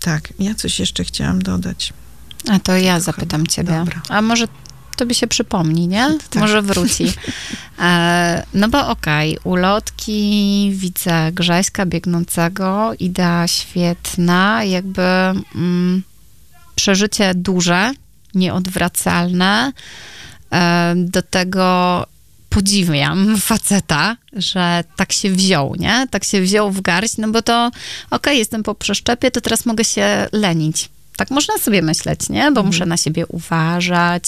[0.01, 1.92] tak, ja coś jeszcze chciałam dodać.
[2.51, 3.72] A to ja zapytam ciebie.
[3.72, 4.03] dobra.
[4.09, 4.48] A może
[4.99, 6.19] tobie się przypomni, nie?
[6.31, 6.43] Tak.
[6.43, 7.13] Może wróci.
[7.81, 15.03] E, no bo okej, ulotki, widzę Grześka biegnącego, idea świetna, jakby
[15.55, 16.03] mm,
[16.75, 17.93] przeżycie duże,
[18.35, 19.73] nieodwracalne.
[20.53, 22.07] E, do tego
[22.49, 26.07] podziwiam faceta, że tak się wziął, nie?
[26.11, 27.71] Tak się wziął w garść, no bo to
[28.11, 30.89] okej, jestem po przeszczepie, to teraz mogę się lenić.
[31.18, 32.52] Tak można sobie myśleć, nie?
[32.52, 34.24] Bo muszę na siebie uważać,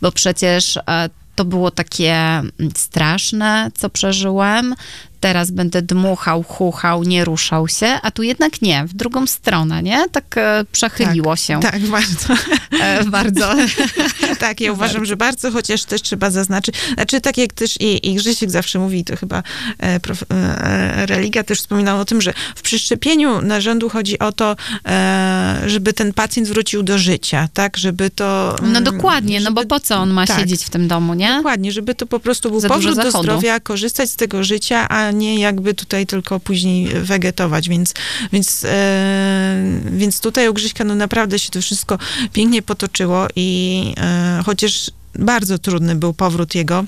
[0.00, 4.74] bo przecież e, to było takie mm, straszne, co przeżyłem.
[5.20, 10.08] Teraz będę dmuchał, chuchał, nie ruszał się, a tu jednak nie, w drugą stronę, nie?
[10.12, 12.34] Tak e, przechyliło się Tak, bardzo.
[12.82, 13.54] e, bardzo.
[14.38, 18.14] tak, ja uważam, że bardzo, chociaż też trzeba zaznaczyć, znaczy tak jak też i, i
[18.14, 19.42] Grzesiek zawsze mówi, to chyba
[19.78, 24.56] e, prof, e, Religia też wspominał o tym, że w przeszczepieniu narządu chodzi o to,
[24.86, 28.56] e, żeby ten pacjent wrócił do życia, tak, żeby to...
[28.62, 30.40] No mm, dokładnie, no bo żeby- po co on ma tak.
[30.40, 31.36] siedzieć w tym domu, nie?
[31.36, 35.38] Dokładnie, żeby to po prostu był powrót do zdrowia, korzystać z tego życia, a nie
[35.38, 37.94] jakby tutaj tylko później wegetować, więc,
[38.32, 41.98] więc, e, więc tutaj u Grzyśka no naprawdę się to wszystko
[42.32, 46.84] pięknie potoczyło i e, chociaż bardzo trudny był powrót jego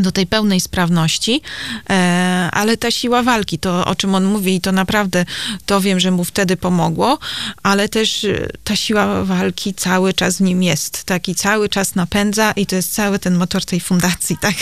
[0.00, 1.42] do tej pełnej sprawności,
[1.90, 5.24] e, ale ta siła walki, to o czym on mówi i to naprawdę,
[5.66, 7.18] to wiem, że mu wtedy pomogło,
[7.62, 11.94] ale też e, ta siła walki cały czas w nim jest, tak, i cały czas
[11.94, 14.54] napędza i to jest cały ten motor tej fundacji, tak,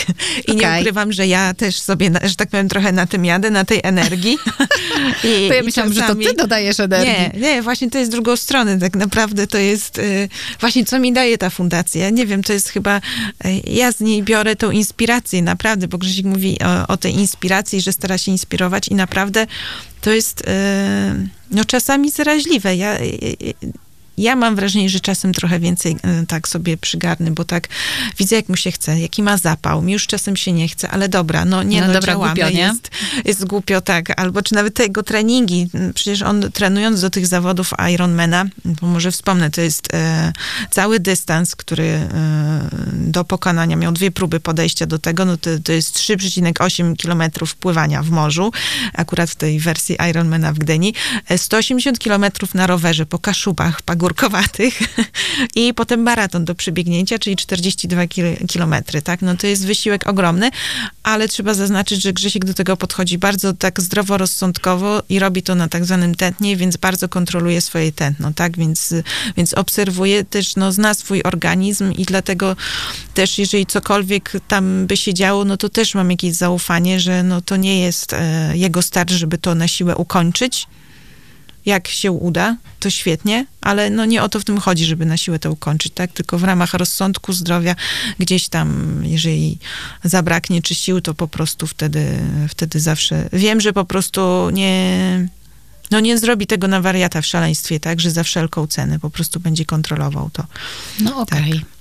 [0.49, 0.81] i nie Okej.
[0.81, 4.39] ukrywam, że ja też sobie, że tak powiem, trochę na tym jadę, na tej energii.
[5.25, 7.13] I, To ja myślałam, że to czasami- ty dodajesz energii.
[7.13, 10.29] nie, nie, właśnie to jest drugą stronę, tak naprawdę to jest y,
[10.61, 12.11] właśnie co mi daje ta fundacja.
[12.11, 13.01] Nie wiem, to jest chyba,
[13.67, 17.93] ja z niej biorę tą inspirację, naprawdę, bo Grzesiek mówi o, o tej inspiracji, że
[17.93, 19.47] stara się inspirować i naprawdę
[20.01, 20.45] to jest y,
[21.51, 22.77] no czasami zaraźliwe.
[22.77, 23.05] Ja, y,
[23.43, 23.55] y,
[24.19, 27.69] ja mam wrażenie, że czasem trochę więcej y, tak sobie przygarny, bo tak
[28.19, 29.83] widzę, jak mu się chce, jaki ma zapał.
[29.83, 32.51] Mi już czasem się nie chce, ale dobra, no nie, No no, dobra, działamy, głupio,
[32.51, 32.61] nie?
[32.61, 32.91] jest,
[33.25, 34.21] jest głupio, tak.
[34.21, 35.69] Albo czy nawet te jego treningi.
[35.95, 40.33] Przecież on trenując do tych zawodów Ironmana, bo może wspomnę, to jest e,
[40.71, 42.09] cały dystans, który e,
[42.93, 48.03] do pokonania miał dwie próby podejścia do tego, no to, to jest 3,8 kilometrów pływania
[48.03, 48.53] w morzu,
[48.95, 50.95] akurat w tej wersji Ironmana w Gdyni,
[51.29, 54.79] e, 180 kilometrów na rowerze po Kaszubach, pagórkach, ogórkowatych
[55.55, 59.23] i potem maraton do przebiegnięcia, czyli 42 kil- kilometry, tak?
[59.23, 60.51] No to jest wysiłek ogromny,
[61.03, 65.69] ale trzeba zaznaczyć, że Grzesiek do tego podchodzi bardzo tak zdroworozsądkowo i robi to na
[65.69, 68.57] tak zwanym tętnie, więc bardzo kontroluje swoje tętno, tak?
[68.57, 68.95] Więc,
[69.37, 72.57] więc obserwuje też, no zna swój organizm i dlatego
[73.15, 77.41] też jeżeli cokolwiek tam by się działo, no to też mam jakieś zaufanie, że no
[77.41, 80.67] to nie jest e, jego start, żeby to na siłę ukończyć.
[81.69, 85.17] Jak się uda, to świetnie, ale no nie o to w tym chodzi, żeby na
[85.17, 86.13] siłę to ukończyć, tak?
[86.13, 87.75] Tylko w ramach rozsądku, zdrowia,
[88.19, 89.59] gdzieś tam, jeżeli
[90.05, 92.07] zabraknie czy sił, to po prostu wtedy,
[92.49, 95.29] wtedy zawsze wiem, że po prostu nie,
[95.91, 98.01] no nie zrobi tego na wariata w szaleństwie, tak?
[98.01, 100.45] Że za wszelką cenę po prostu będzie kontrolował to.
[101.01, 101.53] No okej.
[101.53, 101.78] Mm,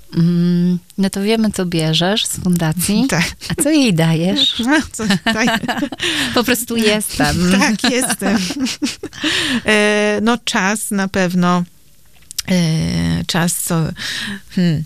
[0.98, 3.26] No to wiemy, co bierzesz z fundacji, Tak.
[3.58, 4.60] a co jej dajesz?
[4.68, 5.60] No, co, tak.
[6.36, 7.52] Po prostu jestem.
[7.60, 8.38] Tak, jestem.
[9.66, 11.64] E, no czas na pewno.
[12.50, 13.84] E, czas, co...
[14.50, 14.84] Hmm.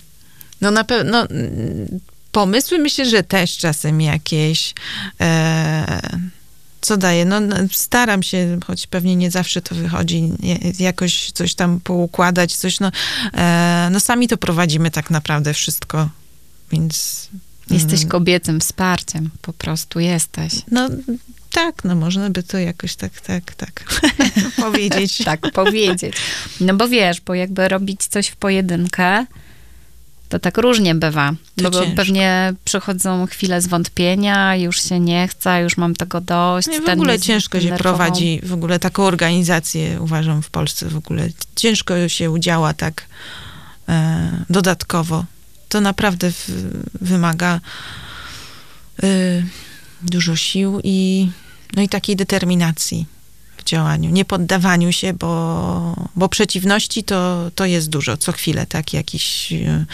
[0.62, 1.22] No na pewno...
[1.30, 2.00] mm,
[2.32, 4.74] Pomysły myślę, że też czasem jakieś.
[5.22, 6.02] E,
[6.82, 7.26] co daje?
[7.26, 12.56] No, no, staram się, choć pewnie nie zawsze to wychodzi, nie, jakoś coś tam poukładać,
[12.56, 12.92] coś, no,
[13.34, 16.10] e, no sami to prowadzimy tak naprawdę wszystko,
[16.72, 17.28] więc...
[17.70, 20.54] Jesteś mm, kobiecym wsparciem, po prostu jesteś.
[20.72, 20.90] No
[21.52, 23.84] tak, no można by to jakoś tak, tak, tak
[24.64, 25.18] powiedzieć.
[25.26, 26.16] Tak powiedzieć.
[26.62, 29.26] No bo wiesz, bo jakby robić coś w pojedynkę,
[30.32, 31.34] to tak różnie bywa.
[31.56, 31.96] To Bo ciężko.
[31.96, 36.68] pewnie przychodzą chwile zwątpienia, już się nie chce, już mam tego dość.
[36.68, 41.30] Nie, w ogóle ciężko się prowadzi, w ogóle taką organizację uważam w Polsce w ogóle.
[41.56, 43.06] Ciężko się udziała tak
[43.90, 45.26] e, dodatkowo.
[45.70, 46.50] To naprawdę w,
[47.02, 47.60] wymaga
[49.04, 49.08] e,
[50.02, 51.30] dużo sił i,
[51.76, 53.06] no i takiej determinacji
[53.72, 59.54] działaniu, nie poddawaniu się, bo, bo przeciwności to, to jest dużo, co chwilę, tak, jakieś,
[59.54, 59.86] e,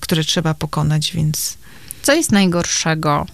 [0.00, 1.56] które trzeba pokonać, więc
[2.02, 3.26] Co jest najgorszego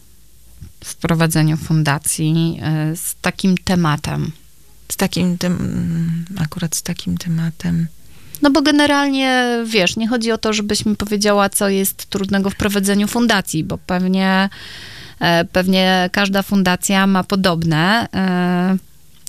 [0.85, 2.61] w prowadzeniu fundacji
[2.93, 4.33] y, z takim tematem?
[4.93, 7.87] z takim tym, akurat z takim tematem.
[8.43, 12.57] No bo generalnie, wiesz, nie chodzi o to, żebyś mi powiedziała, co jest trudnego w
[12.57, 14.49] prowadzeniu fundacji, bo pewnie,
[15.21, 18.77] e, pewnie każda fundacja ma podobne, e,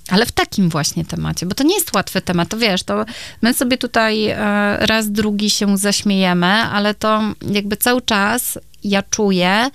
[0.09, 3.05] ale w takim właśnie temacie, bo to nie jest łatwy temat, to wiesz, to
[3.41, 4.37] my sobie tutaj e,
[4.77, 9.69] raz, drugi się zaśmiejemy, ale to jakby cały czas ja czuję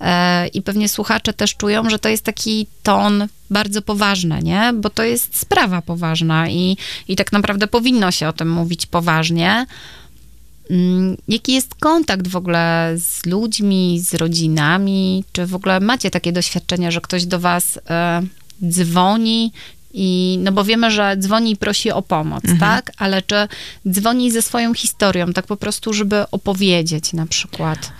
[0.00, 4.72] e, i pewnie słuchacze też czują, że to jest taki ton bardzo poważny, nie?
[4.74, 6.76] Bo to jest sprawa poważna i,
[7.08, 9.66] i tak naprawdę powinno się o tym mówić poważnie.
[10.70, 15.24] Mm, Jaki jest kontakt w ogóle z ludźmi, z rodzinami?
[15.32, 18.22] Czy w ogóle macie takie doświadczenia, że ktoś do was e,
[18.64, 19.52] dzwoni
[19.94, 22.92] i, no bo wiemy, że dzwoni i prosi o pomoc, tak?
[22.98, 23.48] Ale czy
[23.88, 27.92] dzwoni ze swoją historią, tak po prostu, żeby opowiedzieć na przykład?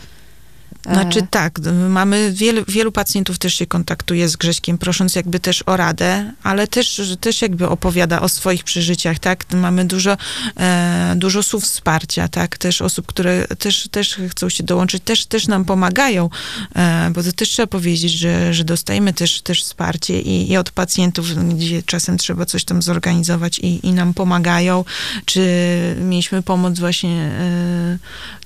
[0.87, 5.41] E, Znaczy tak, d- mamy wielu, wielu pacjentów też się kontaktuje z Grześkiem, prosząc jakby
[5.41, 9.45] też o radę, ale też, też jakby opowiada o swoich przeżyciach, tak?
[9.55, 10.17] Mamy dużo,
[10.57, 12.59] e, dużo słów wsparcia, tak?
[12.59, 16.31] Też osób, które też, też chcą się dołączyć, też, też nam pomagają,
[16.77, 20.71] e, bo to też trzeba powiedzieć, że, że dostajemy też, też wsparcie i, i od
[20.71, 24.85] pacjentów, gdzie czasem trzeba coś tam zorganizować i, i nam pomagają,
[25.25, 25.41] czy
[26.01, 27.99] mieliśmy pomoc właśnie e,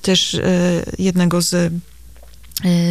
[0.03, 0.41] też e,
[0.99, 1.73] jednego z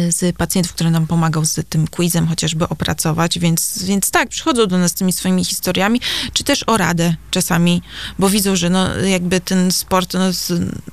[0.08, 4.78] z pacjentów, który nam pomagał z tym quizem chociażby opracować, więc, więc tak, przychodzą do
[4.78, 6.00] nas z tymi swoimi historiami,
[6.32, 7.82] czy też o radę czasami,
[8.18, 10.30] bo widzą, że no jakby ten sport no,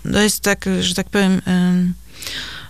[0.06, 1.42] no jest tak, że tak powiem...
[1.46, 1.94] em,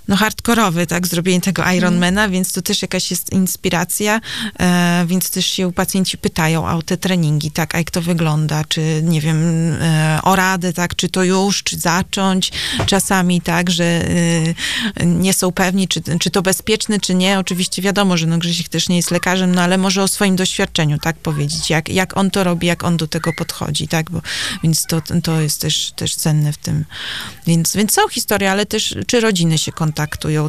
[0.09, 4.21] no hardkorowy, tak, zrobienie tego Ironmana, więc to też jakaś jest inspiracja,
[4.59, 9.01] e, więc też się pacjenci pytają o te treningi, tak, a jak to wygląda, czy
[9.03, 9.37] nie wiem,
[9.81, 12.51] e, o radę, tak, czy to już, czy zacząć,
[12.85, 13.83] czasami tak, że
[14.95, 17.39] e, nie są pewni, czy, czy to bezpieczne, czy nie.
[17.39, 20.97] Oczywiście wiadomo, że no Grzesiek też nie jest lekarzem, no ale może o swoim doświadczeniu,
[20.97, 24.21] tak, powiedzieć, jak, jak on to robi, jak on do tego podchodzi, tak, bo,
[24.63, 26.85] więc to, to jest też, też cenne w tym.
[27.47, 29.98] Więc, więc są historie, ale też, czy rodziny się kontaktują.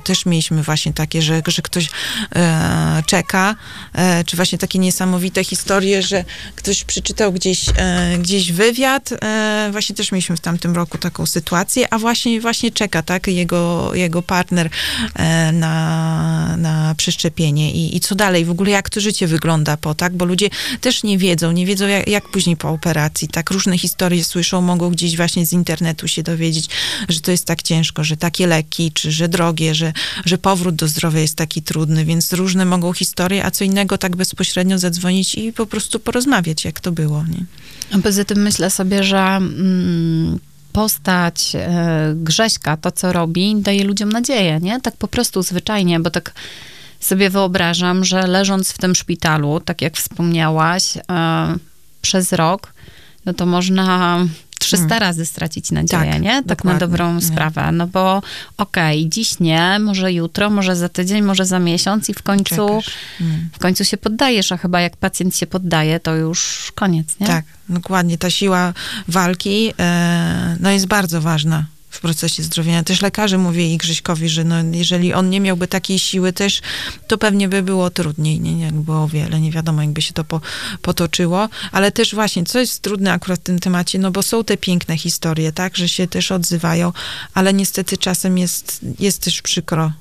[0.04, 1.88] Też mieliśmy właśnie takie, że, że ktoś
[2.34, 3.56] e, czeka,
[3.94, 6.24] e, czy właśnie takie niesamowite historie, że
[6.56, 9.10] ktoś przeczytał gdzieś, e, gdzieś wywiad.
[9.22, 13.90] E, właśnie też mieliśmy w tamtym roku taką sytuację, a właśnie, właśnie czeka, tak, jego,
[13.94, 14.70] jego partner
[15.14, 19.94] e, na, na przeszczepienie i, i co dalej, w ogóle jak to życie wygląda po,
[19.94, 20.16] tak?
[20.16, 20.48] Bo ludzie
[20.80, 23.50] też nie wiedzą, nie wiedzą jak, jak później po operacji, tak?
[23.50, 26.66] Różne historie słyszą, mogą gdzieś właśnie z internetu się dowiedzieć,
[27.08, 29.92] że to jest tak ciężko, że takie leki, czy że drogie, że,
[30.24, 34.16] że powrót do zdrowia jest taki trudny, więc różne mogą historie, a co innego tak
[34.16, 37.44] bezpośrednio zadzwonić i po prostu porozmawiać, jak to było, nie?
[38.02, 40.38] Poza tym myślę sobie, że mm,
[40.72, 44.80] postać e, Grześka, to co robi, daje ludziom nadzieję, nie?
[44.80, 46.32] Tak po prostu zwyczajnie, bo tak
[47.00, 51.00] sobie wyobrażam, że leżąc w tym szpitalu, tak jak wspomniałaś, e,
[52.02, 52.72] przez rok,
[53.24, 54.18] no to można
[54.70, 55.00] 300 hmm.
[55.00, 56.30] razy stracić nadzieję, Tak, nie?
[56.30, 57.20] Tak na dokładnie, dobrą nie.
[57.20, 57.72] sprawę.
[57.72, 58.22] No bo
[58.56, 62.68] okej, dziś nie, może jutro, może za tydzień, może za miesiąc i w końcu.
[63.20, 63.48] Mm.
[63.52, 67.26] w końcu się poddajesz, a chyba jak pacjent się poddaje, to już koniec, nie?
[67.26, 68.18] Tak, dokładnie.
[68.18, 68.72] Ta siła
[69.08, 72.84] walki e, no jest bardzo ważna w procesie zdrowienia.
[72.84, 76.60] Też lekarze mówili Grzyśkowi, że no, jeżeli on nie miałby takiej siły też,
[77.06, 78.60] to pewnie by było trudniej, nie?
[78.60, 80.40] Jak było o wiele, nie wiadomo, jakby się to po,
[80.82, 81.48] potoczyło.
[81.72, 84.96] Ale też właśnie, co jest trudne akurat w tym temacie, no bo są te piękne
[84.96, 86.92] historie, tak, że się też odzywają,
[87.34, 89.92] ale niestety czasem jest, jest też przykro,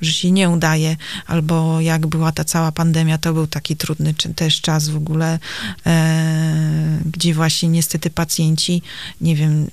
[0.00, 4.34] że się nie udaje, albo jak była ta cała pandemia, to był taki trudny czy,
[4.34, 5.38] też czas w ogóle,
[5.86, 8.82] e, gdzie właśnie niestety pacjenci,
[9.20, 9.70] nie wiem,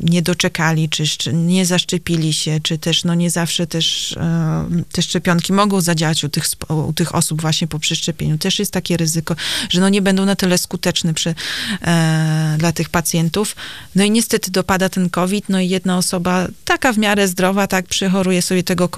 [0.00, 5.02] nie doczekali, czy szcz- nie zaszczepili się, czy też no nie zawsze też e, te
[5.02, 8.38] szczepionki mogą zadziałać u tych, u tych osób właśnie po przeszczepieniu.
[8.38, 9.36] Też jest takie ryzyko,
[9.70, 11.34] że no nie będą na tyle skuteczne przy,
[11.82, 13.56] e, dla tych pacjentów.
[13.94, 17.86] No i niestety dopada ten COVID, no i jedna osoba taka w miarę zdrowa, tak
[17.86, 18.88] przychoruje sobie tego,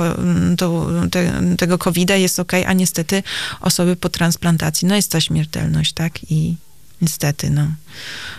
[0.59, 3.23] to, te, tego COVID-a, jest ok, a niestety
[3.61, 6.57] osoby po transplantacji, no jest ta śmiertelność, tak, i
[7.03, 7.67] niestety, no,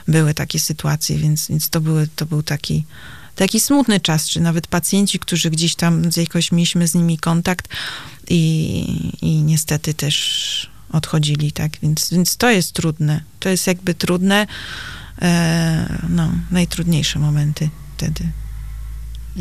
[0.08, 2.86] były takie sytuacje, więc, więc to, były, to był taki,
[3.36, 7.68] taki smutny czas, czy nawet pacjenci, którzy gdzieś tam z jakoś mieliśmy z nimi kontakt
[8.28, 14.48] i, i niestety też odchodzili, tak, więc, więc to jest trudne, to jest jakby trudne,
[15.22, 18.24] e, no, najtrudniejsze momenty wtedy.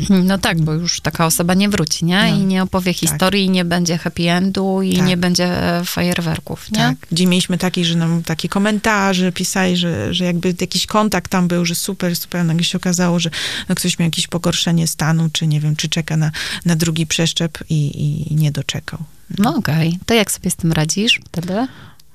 [0.29, 2.31] No tak, bo już taka osoba nie wróci, nie?
[2.31, 5.07] No, I nie opowie historii, i nie będzie happy endu, i Tak.
[5.07, 6.77] nie będzie e, fajerwerków, nie?
[6.77, 11.47] Tak, gdzie mieliśmy takie, że nam takie komentarze pisali, że, że jakby jakiś kontakt tam
[11.47, 13.29] był, że super, super, nagle się okazało, że
[13.69, 16.31] no ktoś miał jakieś pogorszenie stanu, czy nie wiem, czy czeka na,
[16.65, 18.99] na drugi przeszczep i, i nie doczekał.
[19.37, 19.99] No okej.
[20.05, 21.67] To jak sobie z tym radzisz wtedy?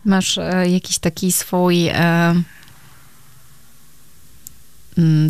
[0.04, 1.88] Masz e, jakiś taki swój...
[1.88, 2.34] E,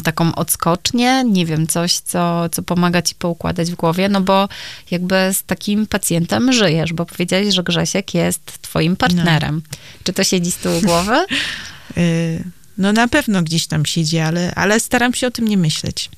[0.05, 4.49] taką odskocznię, nie wiem, coś, co, co pomaga ci poukładać w głowie, no bo
[4.91, 9.63] jakby z takim pacjentem żyjesz, bo powiedziałeś, że Grzesiek jest twoim partnerem.
[10.05, 11.17] Czy to siedzi z tyłu głowy?
[11.99, 12.45] Y,
[12.79, 16.11] No na pewno gdzieś tam siedzi, ale, ale staram się o tym nie myśleć.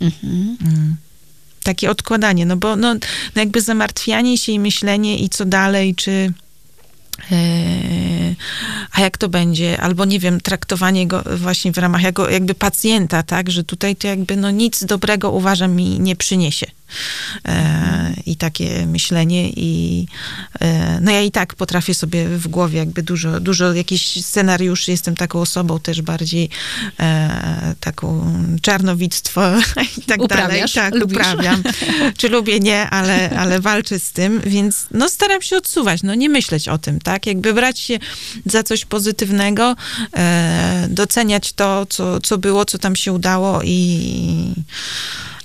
[0.00, 0.56] Mhm.
[0.60, 0.96] Mm.
[1.62, 3.00] Takie odkładanie, no bo no, no
[3.34, 6.32] jakby zamartwianie się i myślenie i co dalej, czy
[8.92, 13.22] a jak to będzie, albo nie wiem, traktowanie go właśnie w ramach jako, jakby pacjenta,
[13.22, 16.66] tak, że tutaj to jakby no nic dobrego uważam mi nie przyniesie.
[17.48, 20.06] E, I takie myślenie i
[20.60, 25.16] e, no ja i tak potrafię sobie w głowie jakby dużo, dużo jakichś scenariuszy, jestem
[25.16, 26.48] taką osobą też bardziej
[27.00, 28.32] e, taką
[28.62, 29.42] czarnowictwo
[29.98, 30.44] i tak dalej.
[30.44, 30.72] Uprawiasz?
[30.72, 31.18] Tak, Lubisz?
[31.18, 31.62] uprawiam.
[32.16, 36.28] Czy lubię, nie, ale, ale walczę z tym, więc no staram się odsuwać, no nie
[36.28, 37.26] myśleć o tym, tak?
[37.26, 37.98] Jakby brać się
[38.46, 39.76] za coś pozytywnego,
[40.16, 44.54] e, doceniać to, co, co było, co tam się udało i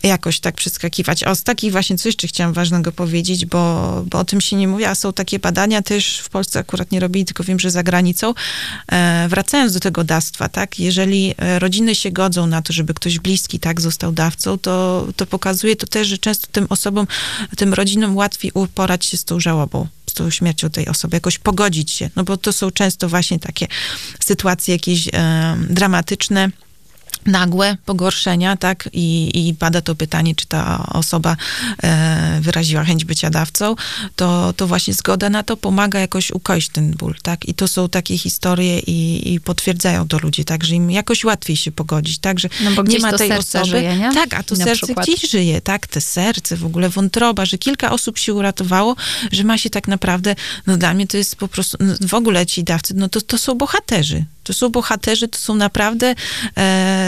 [0.04, 1.24] jakoś tak przeskakiwać.
[1.24, 4.68] O, z takich właśnie coś jeszcze chciałam ważnego powiedzieć, bo, bo o tym się nie
[4.68, 7.84] mówi, a są takie badania też w Polsce akurat nie robili, tylko wiem, że za
[7.84, 8.34] granicą.
[8.92, 13.20] E, wracając do tego dawstwa, tak, jeżeli e, rodziny się godzą na to, żeby ktoś
[13.20, 17.08] bliski tak został dawcą, to, to pokazuje to też, że często tym osobom,
[17.58, 19.88] tym rodzinom łatwiej uporać się z tą żałobą
[20.18, 23.68] tą śmiercią tej osoby, jakoś pogodzić się, no bo to są często właśnie takie
[24.20, 26.50] sytuacje jakieś e, dramatyczne,
[27.26, 28.90] nagłe pogorszenia, tak?
[28.94, 31.36] I, I pada to pytanie, czy ta osoba
[31.84, 33.76] e, wyraziła chęć bycia dawcą,
[34.16, 37.46] to, to właśnie zgoda na to pomaga jakoś ukoić ten ból, tak?
[37.48, 40.64] I to są takie historie i, i potwierdzają to ludzie, tak?
[40.64, 42.40] Że im jakoś łatwiej się pogodzić, tak?
[42.40, 43.66] Że No bo nie ma to tej osoby.
[43.66, 44.14] żyje, nie?
[44.14, 45.06] Tak, a to Na serce przykład.
[45.06, 45.88] gdzieś żyje, tak?
[45.88, 48.96] Te serce, w ogóle wątroba, że kilka osób się uratowało,
[49.32, 50.36] że ma się tak naprawdę,
[50.68, 53.38] no dla mnie to jest po prostu, no w ogóle ci dawcy, no to, to
[53.38, 54.26] są bohaterzy.
[54.44, 56.16] To są bohaterzy, to są naprawdę,
[56.58, 57.07] e,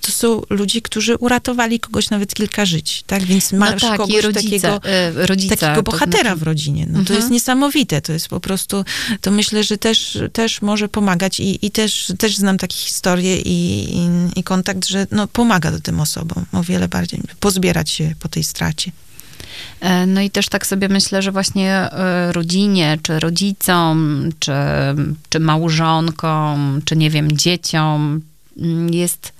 [0.00, 3.22] to są ludzie, którzy uratowali kogoś nawet kilka żyć, tak?
[3.22, 6.86] Więc masz no tak, kogoś takiego, e, rodzice, takiego bohatera znaczy- w rodzinie.
[6.86, 7.16] No to Mhm.
[7.18, 8.84] jest niesamowite, to jest po prostu,
[9.20, 13.88] to myślę, że też, też może pomagać i, i też, też znam takie historie i,
[13.96, 18.28] i, i kontakt, że no, pomaga to tym osobom o wiele bardziej, pozbierać się po
[18.28, 18.92] tej stracie.
[19.80, 24.52] E, No i też tak sobie myślę, że właśnie e, rodzinie, czy rodzicom, czy,
[25.28, 28.20] czy małżonkom, czy nie wiem, dzieciom
[28.58, 29.32] mm, jest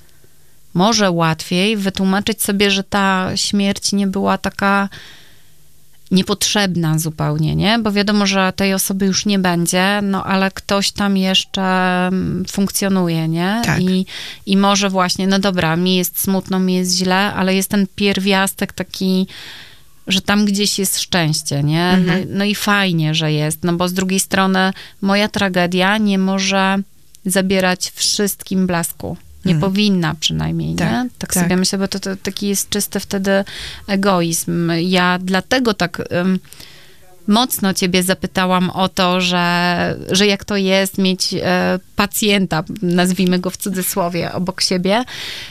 [0.75, 4.89] może łatwiej wytłumaczyć sobie, że ta śmierć nie była taka
[6.11, 7.79] niepotrzebna zupełnie, nie?
[7.79, 11.63] Bo wiadomo, że tej osoby już nie będzie, no ale ktoś tam jeszcze
[12.07, 13.63] mm, funkcjonuje, nie?
[13.65, 13.81] Tak.
[13.81, 14.07] I,
[14.47, 18.73] I może właśnie, no dobra, mi jest smutno, mi jest źle, ale jest ten pierwiastek
[18.73, 19.27] taki,
[20.07, 21.99] że tam gdzieś jest szczęście, nie?
[22.07, 26.77] No, no i fajnie, że jest, no bo z drugiej strony moja tragedia nie może
[27.25, 29.17] zabierać wszystkim blasku.
[29.45, 31.11] Nie powinna przynajmniej, Tak, nie?
[31.19, 31.43] Tak, tak.
[31.43, 33.45] sobie myślę, bo to, to taki jest czysty wtedy
[33.87, 34.73] egoizm.
[34.81, 36.39] Ja dlatego tak ym,
[37.27, 43.51] mocno ciebie zapytałam o to, że, że jak to jest mieć e, pacjenta, nazwijmy go
[43.51, 45.05] w cudzysłowie, obok siebie,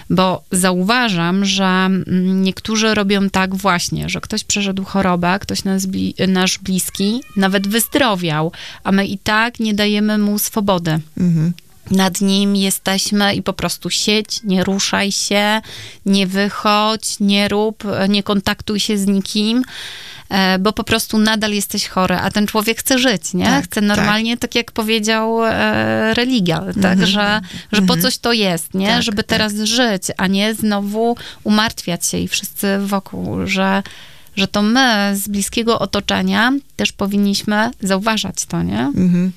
[0.10, 6.16] bo zauważam, że mm, niektórzy robią tak właśnie, że ktoś przeszedł chorobę, ktoś nas, bli,
[6.28, 8.52] nasz bliski, nawet wyzdrowiał,
[8.84, 11.54] a my i tak nie dajemy mu swobody Mhm.
[11.92, 15.62] Nad nim jesteśmy i po prostu siedź, nie ruszaj się,
[16.06, 19.64] nie wychodź, nie rób, nie kontaktuj się z nikim,
[20.30, 23.46] e, bo po prostu nadal jesteś chory, a ten człowiek chce żyć, nie?
[23.46, 28.74] Tak, chce normalnie, tak, jak powiedział e, religia, tak, że, że po coś to jest,
[28.74, 28.88] nie?
[28.88, 29.26] Tak, Żeby tak.
[29.26, 33.84] teraz żyć, a nie znowu umartwiać się i wszyscy wokół, że
[34.36, 38.80] że to my z bliskiego otoczenia też powinniśmy zauważać to, nie?
[38.80, 39.32] Mhm.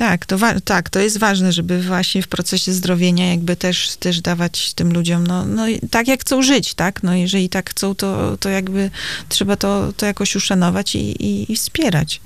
[0.00, 4.20] Tak, to wa- tak, to jest ważne, żeby właśnie w procesie zdrowienia jakby też, też
[4.20, 7.02] dawać tym ludziom, no, no tak jak chcą żyć, tak?
[7.02, 8.90] No jeżeli tak chcą, to, to jakby
[9.28, 12.20] trzeba to, to jakoś uszanować i, i, i wspierać.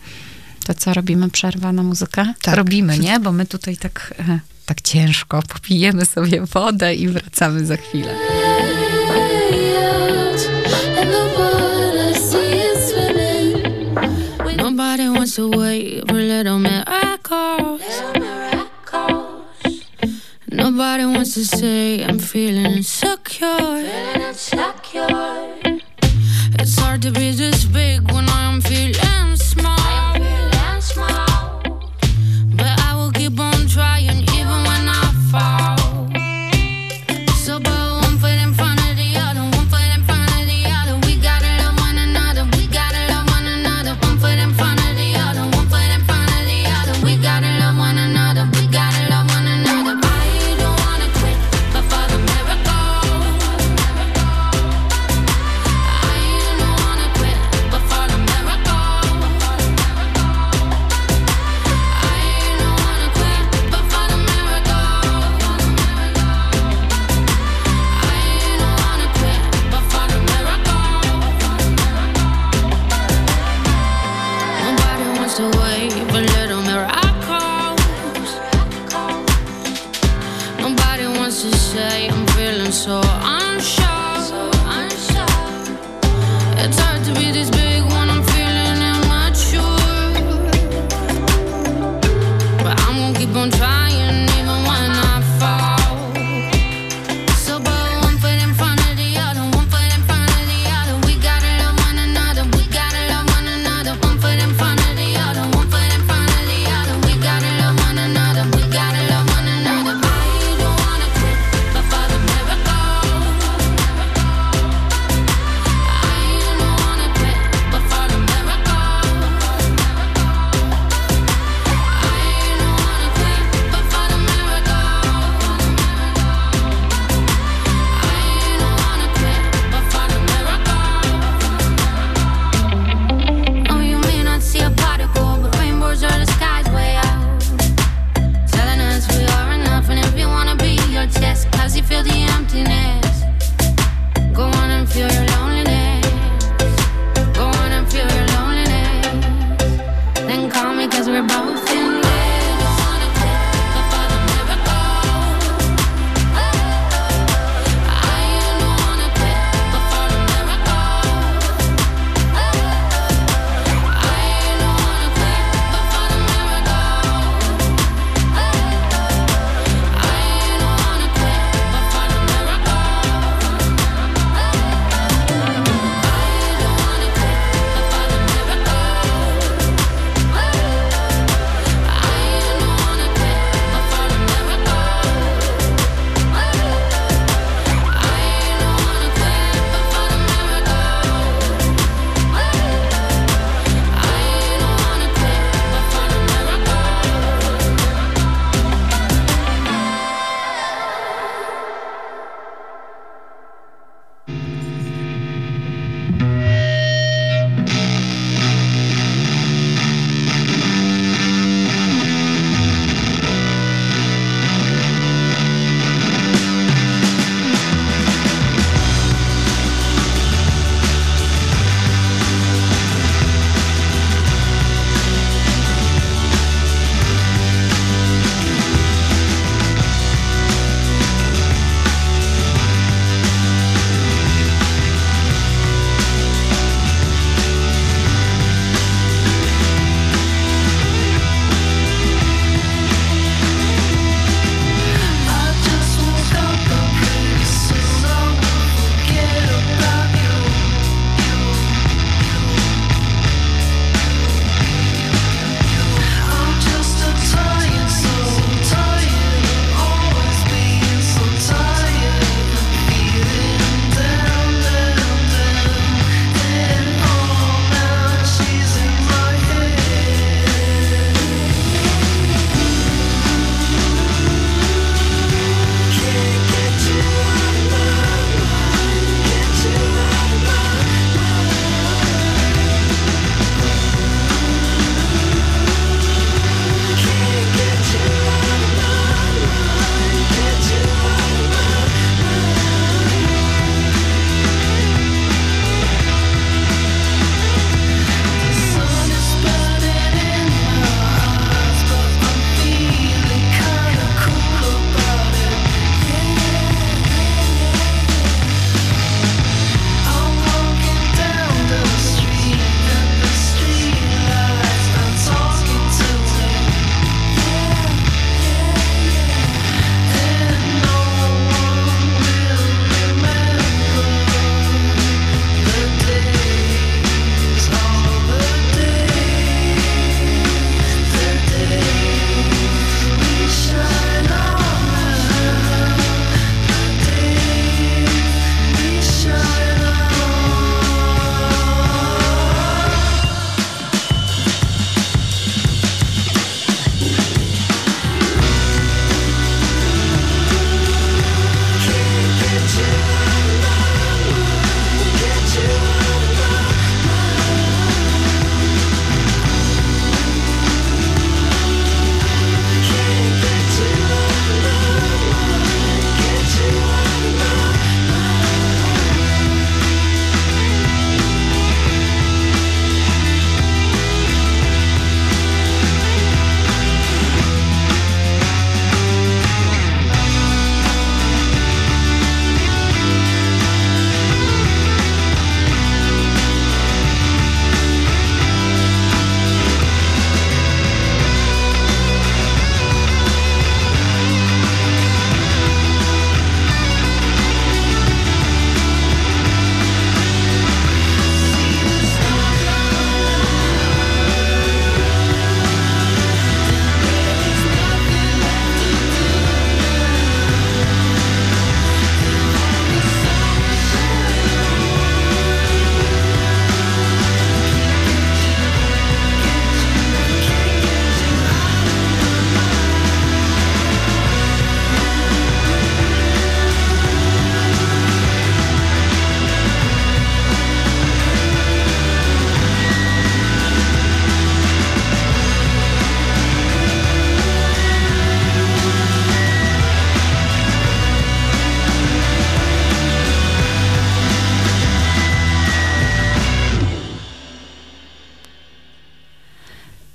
[0.66, 2.35] To co, robimy przerwę na muzykę?
[2.43, 2.57] Tak.
[2.57, 3.20] Robimy, nie?
[3.20, 8.14] Bo my tutaj tak, e, tak ciężko popijemy sobie wodę i wracamy za chwilę.
[14.57, 17.83] Nobody wants to wait for little miracles.
[20.49, 23.83] Nobody wants to say I'm feeling insecure.
[26.59, 29.13] It's hard to be this big when I'm feeling
[82.75, 83.34] so I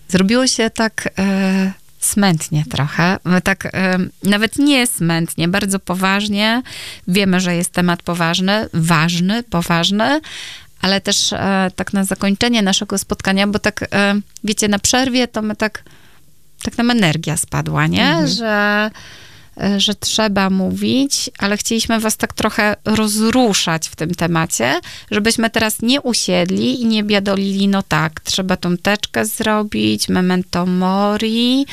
[0.09, 3.17] zrobiło się tak e, smętnie trochę.
[3.23, 6.61] My tak e, nawet nie smętnie, bardzo poważnie.
[7.07, 10.21] Wiemy, że jest temat poważny, ważny, poważny,
[10.81, 15.41] ale też e, tak na zakończenie naszego spotkania, bo tak, e, wiecie, na przerwie to
[15.41, 15.83] my tak,
[16.63, 18.27] tak nam energia spadła, nie?
[18.27, 18.91] Że, e,
[19.77, 24.79] że trzeba mówić, ale chcieliśmy was tak trochę rozruszać w tym temacie,
[25.11, 31.65] żebyśmy teraz nie usiedli i nie biadolili, no tak, trzeba tą teczkę zrobić, memento mori,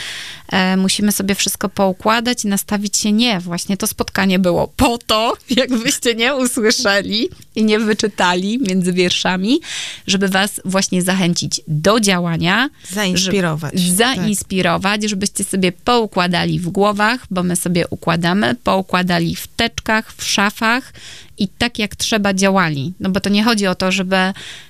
[0.49, 3.13] e, musimy sobie wszystko poukładać i nastawić się.
[3.13, 9.61] Nie, właśnie to spotkanie było po to, jakbyście nie usłyszeli i nie wyczytali między wierszami,
[10.07, 12.71] żeby was właśnie zachęcić do działania.
[12.91, 13.73] Zainspirować.
[13.73, 13.81] tak.
[13.81, 20.25] Żeby, zainspirować, żebyście sobie poukładali w głowach, bo my sobie układamy, poukładali w teczkach, w
[20.25, 20.93] szafach
[21.39, 22.93] i tak jak trzeba działali.
[23.01, 24.17] No bo to nie chodzi o to, żeby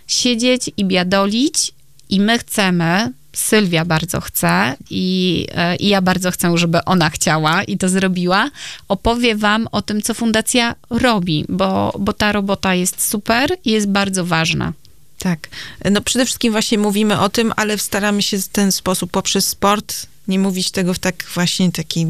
[0.07, 1.73] siedzieć i biadolić
[2.09, 7.63] i my chcemy, Sylwia bardzo chce i, e, i ja bardzo chcę, żeby ona chciała
[7.63, 8.51] i to zrobiła,
[8.89, 13.89] opowie wam o tym, co fundacja robi, bo, bo ta robota jest super i jest
[13.89, 14.73] bardzo ważna.
[15.19, 15.49] Tak.
[15.91, 20.07] No przede wszystkim właśnie mówimy o tym, ale staramy się w ten sposób poprzez sport
[20.29, 22.07] nie mówić tego w tak właśnie taki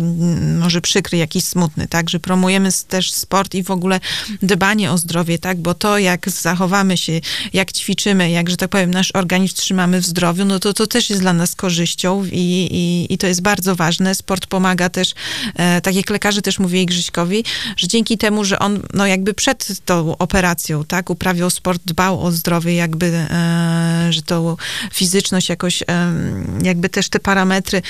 [0.58, 4.00] może przykry, jakiś smutny, tak, że promujemy też sport i w ogóle
[4.42, 7.20] dbanie o zdrowie, tak, bo to jak zachowamy się,
[7.52, 11.10] jak ćwiczymy, jak, że tak powiem, nasz organizm trzymamy w zdrowiu, no to to też
[11.10, 14.14] jest dla nas korzyścią i, i, i to jest bardzo ważne.
[14.14, 15.14] Sport pomaga też,
[15.54, 17.44] e, tak jak lekarze też mówili Grzyśkowi,
[17.76, 22.32] że dzięki temu, że on, no jakby przed tą operacją, tak, uprawiał sport, dbał o
[22.32, 24.56] zdrowie, jakby, e, że tą
[24.92, 25.86] fizyczność jakoś, e,
[26.62, 27.82] jakby też te parametry,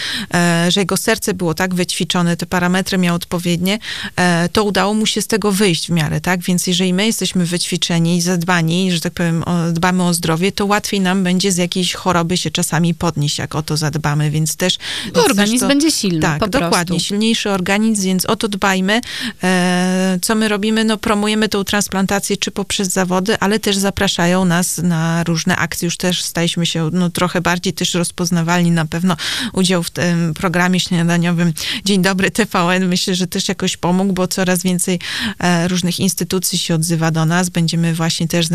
[0.69, 3.79] że jego serce było tak wyćwiczone, te parametry miał odpowiednie,
[4.17, 6.41] e, to udało mu się z tego wyjść w miarę, tak?
[6.41, 10.67] Więc jeżeli my jesteśmy wyćwiczeni i zadbani, że tak powiem, o, dbamy o zdrowie, to
[10.67, 14.79] łatwiej nam będzie z jakiejś choroby się czasami podnieść, jak o to zadbamy, więc też...
[15.15, 17.01] Bo organizm też to- będzie silny tak, dokładnie.
[17.01, 19.01] Silniejszy organizm, więc o to dbajmy.
[19.43, 20.85] E, co my robimy?
[20.85, 25.87] No promujemy tą transplantację czy poprzez zawody, ale też zapraszają nas na różne akcje.
[25.87, 28.71] Już też staliśmy się no, trochę bardziej też rozpoznawalni.
[28.71, 29.17] Na pewno
[29.53, 31.53] udział w tym programie śniadaniowym
[31.85, 34.99] Dzień Dobry TVN myślę, że też jakoś pomógł, bo coraz więcej
[35.39, 37.49] e, różnych instytucji się odzywa do nas.
[37.49, 38.47] Będziemy właśnie też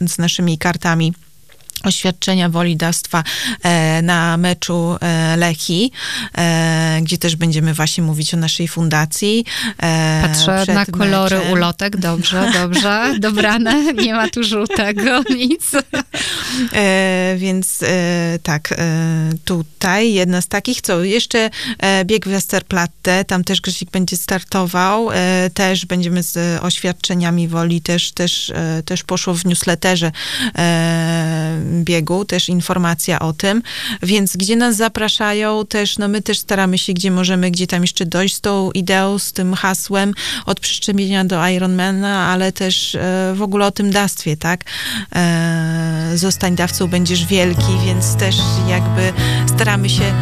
[0.00, 1.12] z, naszymi kartami
[1.82, 3.24] oświadczenia woli dawstwa
[3.62, 5.92] e, na meczu e, Lechi,
[6.38, 9.44] e, gdzie też będziemy właśnie mówić o naszej fundacji.
[10.22, 11.52] Patrzę na kolory meczem.
[11.52, 15.70] ulotek, dobrze, dobrze, dobrane, nie ma tu żółtego, nic.
[17.36, 17.80] Więc
[18.42, 18.74] tak,
[19.44, 21.50] tutaj jedna z takich, co jeszcze
[22.04, 25.08] bieg Westerplatte, tam też Grzesik będzie startował,
[25.54, 28.52] też będziemy z oświadczeniami woli, też, też,
[28.84, 30.12] też poszło w newsletterze
[31.84, 33.62] biegu, też informacja o tym,
[34.02, 38.06] więc gdzie nas zapraszają też, no my też staramy się, gdzie możemy, gdzie tam jeszcze
[38.06, 40.12] dojść z tą ideą, z tym hasłem
[40.46, 44.64] od przyczepienia do Ironmana, ale też e, w ogóle o tym dawstwie, tak?
[45.14, 48.36] E, zostań dawcą, będziesz wielki, więc też
[48.68, 49.12] jakby
[49.54, 50.14] staramy się...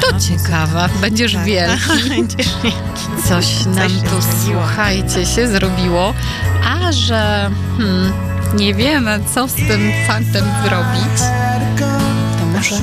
[0.00, 1.44] To Aha, ciekawe, będziesz tak.
[1.44, 2.08] wielki.
[2.08, 3.28] Będziesz wielki.
[3.28, 4.62] Coś nam się tu, zrobiło.
[4.62, 6.14] słuchajcie, się zrobiło.
[6.64, 8.12] A że hmm,
[8.54, 11.20] nie wiemy, co z tym fantem zrobić,
[12.40, 12.76] to może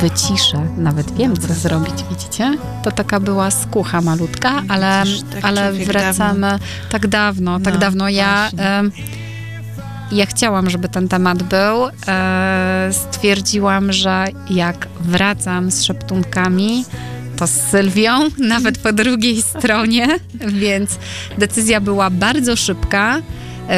[0.00, 0.66] wyciszę.
[0.78, 2.58] Nawet wiem, co zrobić, widzicie?
[2.82, 6.58] To taka była skucha malutka, ale, Widzisz, tak ale wracamy
[6.90, 8.08] tak dawno, tak No, dawno.
[8.08, 8.50] Ja...
[10.12, 11.88] ja chciałam, żeby ten temat był.
[12.08, 16.84] E, stwierdziłam, że jak wracam z szeptunkami,
[17.36, 20.06] to z Sylwią, nawet po drugiej stronie,
[20.62, 20.98] więc
[21.38, 23.18] decyzja była bardzo szybka,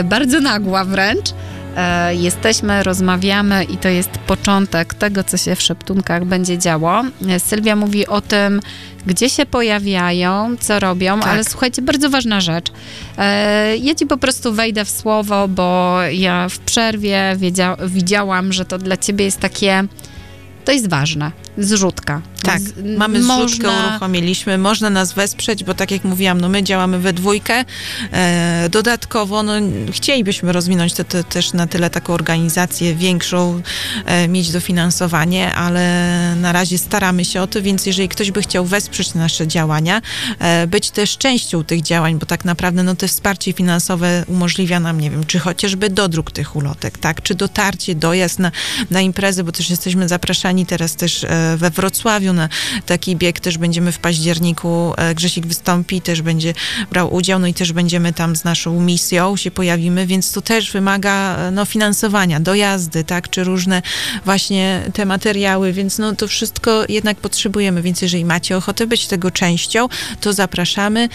[0.04, 1.30] bardzo nagła wręcz.
[1.76, 7.02] E, Jesteśmy, rozmawiamy i to jest początek tego, co się w szeptunkach będzie działo.
[7.28, 8.60] E, Sylwia mówi o tym,
[9.06, 11.28] gdzie się pojawiają, co robią, Tak.
[11.28, 12.72] ale słuchajcie, bardzo ważna rzecz.
[13.18, 18.64] E, Ja ci po prostu wejdę w słowo, bo ja w przerwie wiedzia, widziałam, że
[18.64, 19.84] to dla ciebie jest takie,
[20.64, 22.22] to jest ważne, zrzutka.
[22.42, 26.62] Tak, Z- mamy zrzutkę, można- uruchomiliśmy, można nas wesprzeć, bo tak jak mówiłam, no my
[26.62, 27.64] działamy we dwójkę.
[28.12, 29.52] E, dodatkowo, no
[29.92, 33.62] chcielibyśmy rozwinąć te, te, też na tyle taką organizację większą,
[34.06, 35.84] e, mieć dofinansowanie, ale
[36.40, 40.02] na razie staramy się o to, więc jeżeli ktoś by chciał wesprzeć nasze działania,
[40.38, 45.00] e, być też częścią tych działań, bo tak naprawdę no to wsparcie finansowe umożliwia nam,
[45.00, 48.50] nie wiem, czy chociażby dodruk tych ulotek, tak, czy dotarcie, dojazd na,
[48.90, 52.48] na imprezy, bo też jesteśmy zapraszani teraz też e, we Wrocławiu na
[52.86, 54.94] taki bieg też będziemy w październiku.
[54.96, 56.54] E, Grzesik wystąpi, też będzie
[56.90, 60.72] brał udział, no i też będziemy tam z naszą misją się pojawimy, więc to też
[60.72, 63.82] wymaga e, no, finansowania, dojazdy, tak, czy różne
[64.24, 69.30] właśnie te materiały, więc no to wszystko jednak potrzebujemy, więc jeżeli macie ochotę być tego
[69.30, 69.88] częścią,
[70.20, 71.08] to zapraszamy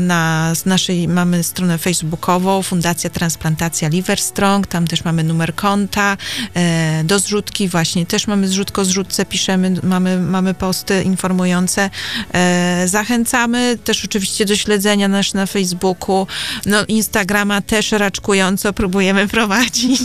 [0.00, 6.16] na z naszej, mamy stronę facebookową, Fundacja Transplantacja Liverstrong, tam też mamy numer konta,
[7.04, 11.90] do zrzutki właśnie, też mamy zrzutko zrzutce, piszemy, mamy, mamy posty informujące,
[12.34, 13.78] e, zachęcamy.
[13.84, 16.26] Też oczywiście do śledzenia nasz na Facebooku,
[16.66, 20.00] no Instagrama też raczkująco próbujemy prowadzić,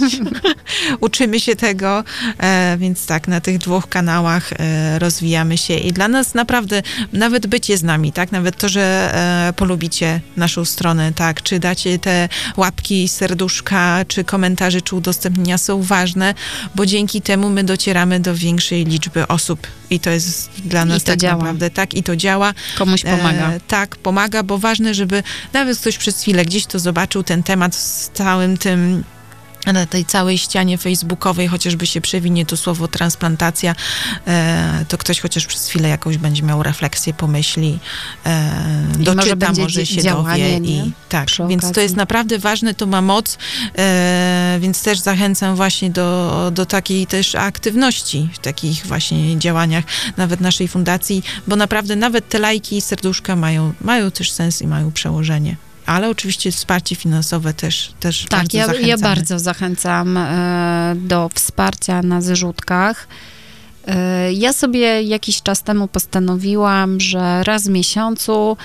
[1.00, 2.04] uczymy się tego,
[2.38, 6.82] e, więc tak, na tych dwóch kanałach e, rozwijamy się i dla nas naprawdę
[7.14, 9.16] nawet bycie z nami, tak, nawet to, że
[9.56, 16.34] polubicie naszą stronę, tak, czy dacie te łapki, serduszka, czy komentarze, czy udostępnienia są ważne,
[16.76, 21.20] bo dzięki temu my docieramy do większej liczby osób i to jest dla nas tak
[21.20, 21.38] działa.
[21.38, 22.54] naprawdę, tak, i to działa.
[22.78, 23.52] Komuś pomaga.
[23.52, 25.24] E, tak, pomaga, bo ważne, żeby
[25.54, 29.04] nawet ktoś przez chwilę gdzieś to zobaczył, ten temat z całym tym
[29.74, 33.76] na tej całej ścianie facebookowej chociażby się przewinie to słowo transplantacja,
[34.28, 37.80] e, to ktoś chociaż przez chwilę jakąś będzie miał refleksję, pomyśli,
[38.26, 38.52] e,
[38.98, 40.72] może doczyta, może, dzi- się działanie, dowie.
[40.74, 41.84] I, tak, Przy więc to okazji.
[41.84, 43.38] jest naprawdę ważne, to ma moc,
[43.78, 49.84] e, więc też zachęcam właśnie do, do takiej też aktywności w takich właśnie działaniach,
[50.18, 54.68] nawet naszej fundacji, bo naprawdę nawet te lajki i serduszka mają, mają też sens i
[54.68, 55.56] mają przełożenie.
[55.86, 62.02] Ale oczywiście wsparcie finansowe też, też Tak, bardzo ja, ja bardzo zachęcam e, do wsparcia
[62.02, 63.08] na zrzutkach.
[63.88, 68.58] E, ja sobie jakiś czas temu postanowiłam, że raz w miesiącu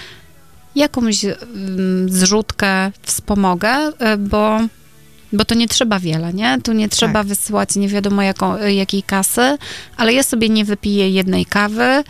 [0.74, 4.60] jakąś mm, zrzutkę wspomogę, e, bo,
[5.32, 6.58] bo to nie trzeba wiele, nie?
[6.64, 7.26] Tu nie trzeba Tak.
[7.26, 9.58] wysyłać nie wiadomo jaką, jakiej kasy,
[9.96, 12.04] ale ja sobie nie wypiję jednej kawy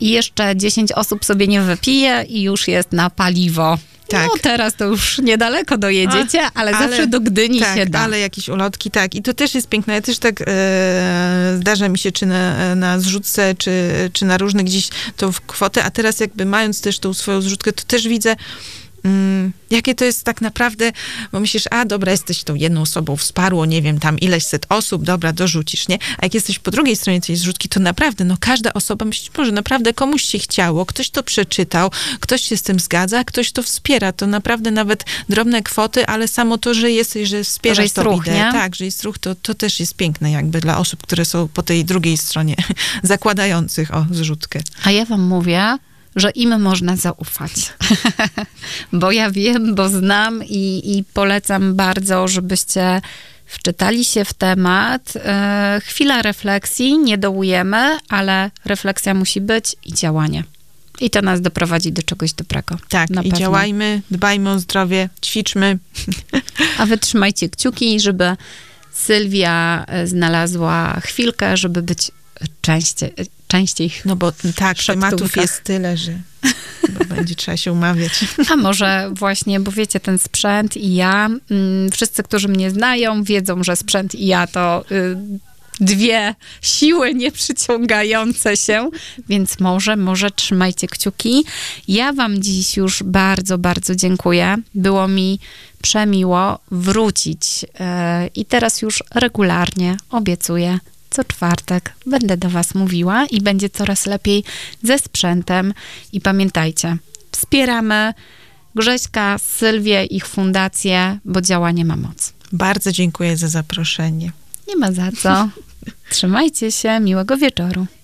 [0.00, 3.78] i jeszcze 10 osób sobie nie wypije i już jest na paliwo.
[4.14, 4.28] Tak.
[4.34, 7.98] No teraz to już niedaleko dojedziecie, ale, ale- zawsze do Gdyni tak, się da.
[8.00, 9.14] ale jakieś ulotki, tak.
[9.14, 9.94] I to też jest piękne.
[9.94, 14.64] Ja też tak e, zdarza mi się, czy na, na zrzutce, czy, czy na różne
[14.64, 18.36] gdzieś tą kwotę, a teraz jakby mając też tą swoją zrzutkę, to też widzę,
[19.04, 20.92] mm, jakie to jest tak naprawdę,
[21.32, 25.04] bo myślisz, a dobra, jesteś tą jedną osobą, wsparło, nie wiem, tam ileś set osób,
[25.04, 25.98] dobra, dorzucisz, nie?
[26.18, 29.52] A jak jesteś po drugiej stronie tej zrzutki, to naprawdę, no każda osoba myśli, może
[29.52, 31.90] naprawdę komuś się chciało, ktoś to przeczytał,
[32.20, 36.58] ktoś się z tym zgadza, ktoś to wspiera, to naprawdę nawet drobne kwoty, ale samo
[36.58, 38.52] to, że jesteś, że wspierasz Że jest tą ruch, ideę, nie?
[38.52, 41.62] tak, że jest ruch, to, to też jest piękne jakby dla osób, które są po
[41.62, 42.56] tej drugiej stronie,
[43.02, 44.60] zakładających o zrzutkę.
[44.84, 45.78] A ja wam mówię,
[46.16, 47.52] że im można zaufać.
[48.92, 53.00] bo ja wiem, bo znam i, i polecam bardzo, żebyście
[53.46, 55.12] wczytali się w temat.
[55.16, 60.44] E, chwila refleksji, nie dołujemy, ale refleksja musi być i działanie.
[61.00, 62.76] I to nas doprowadzi do czegoś dobrego.
[62.88, 63.38] Tak, i pewno.
[63.38, 65.78] działajmy, dbajmy o zdrowie, ćwiczmy.
[66.78, 68.36] A wy trzymajcie kciuki, żeby
[68.92, 72.10] Sylwia e, znalazła chwilkę, żeby być
[72.60, 73.12] częściej,
[73.54, 76.12] częściej No bo tak, tematów jest tyle, że
[76.88, 78.12] bo będzie trzeba się umawiać.
[78.50, 83.64] A może właśnie, bo wiecie, ten sprzęt i ja, mm, wszyscy, którzy mnie znają, wiedzą,
[83.64, 85.16] że sprzęt i ja to y,
[85.80, 88.90] dwie siły nieprzyciągające się,
[89.28, 91.44] więc może, może trzymajcie kciuki.
[91.88, 94.56] Ja wam dziś już bardzo, bardzo dziękuję.
[94.74, 95.38] Było mi
[95.82, 97.66] przemiło wrócić y,
[98.34, 100.78] i teraz już regularnie obiecuję.
[101.14, 104.44] Co czwartek będę do Was mówiła i będzie coraz lepiej
[104.82, 105.74] ze sprzętem.
[106.12, 106.96] I pamiętajcie,
[107.30, 108.14] wspieramy
[108.74, 112.32] Grześka, Sylwię, ich fundację, bo działanie ma moc.
[112.52, 114.32] Bardzo dziękuję za zaproszenie.
[114.68, 115.48] Nie ma za co.
[116.10, 117.86] Trzymajcie się, miłego wieczoru.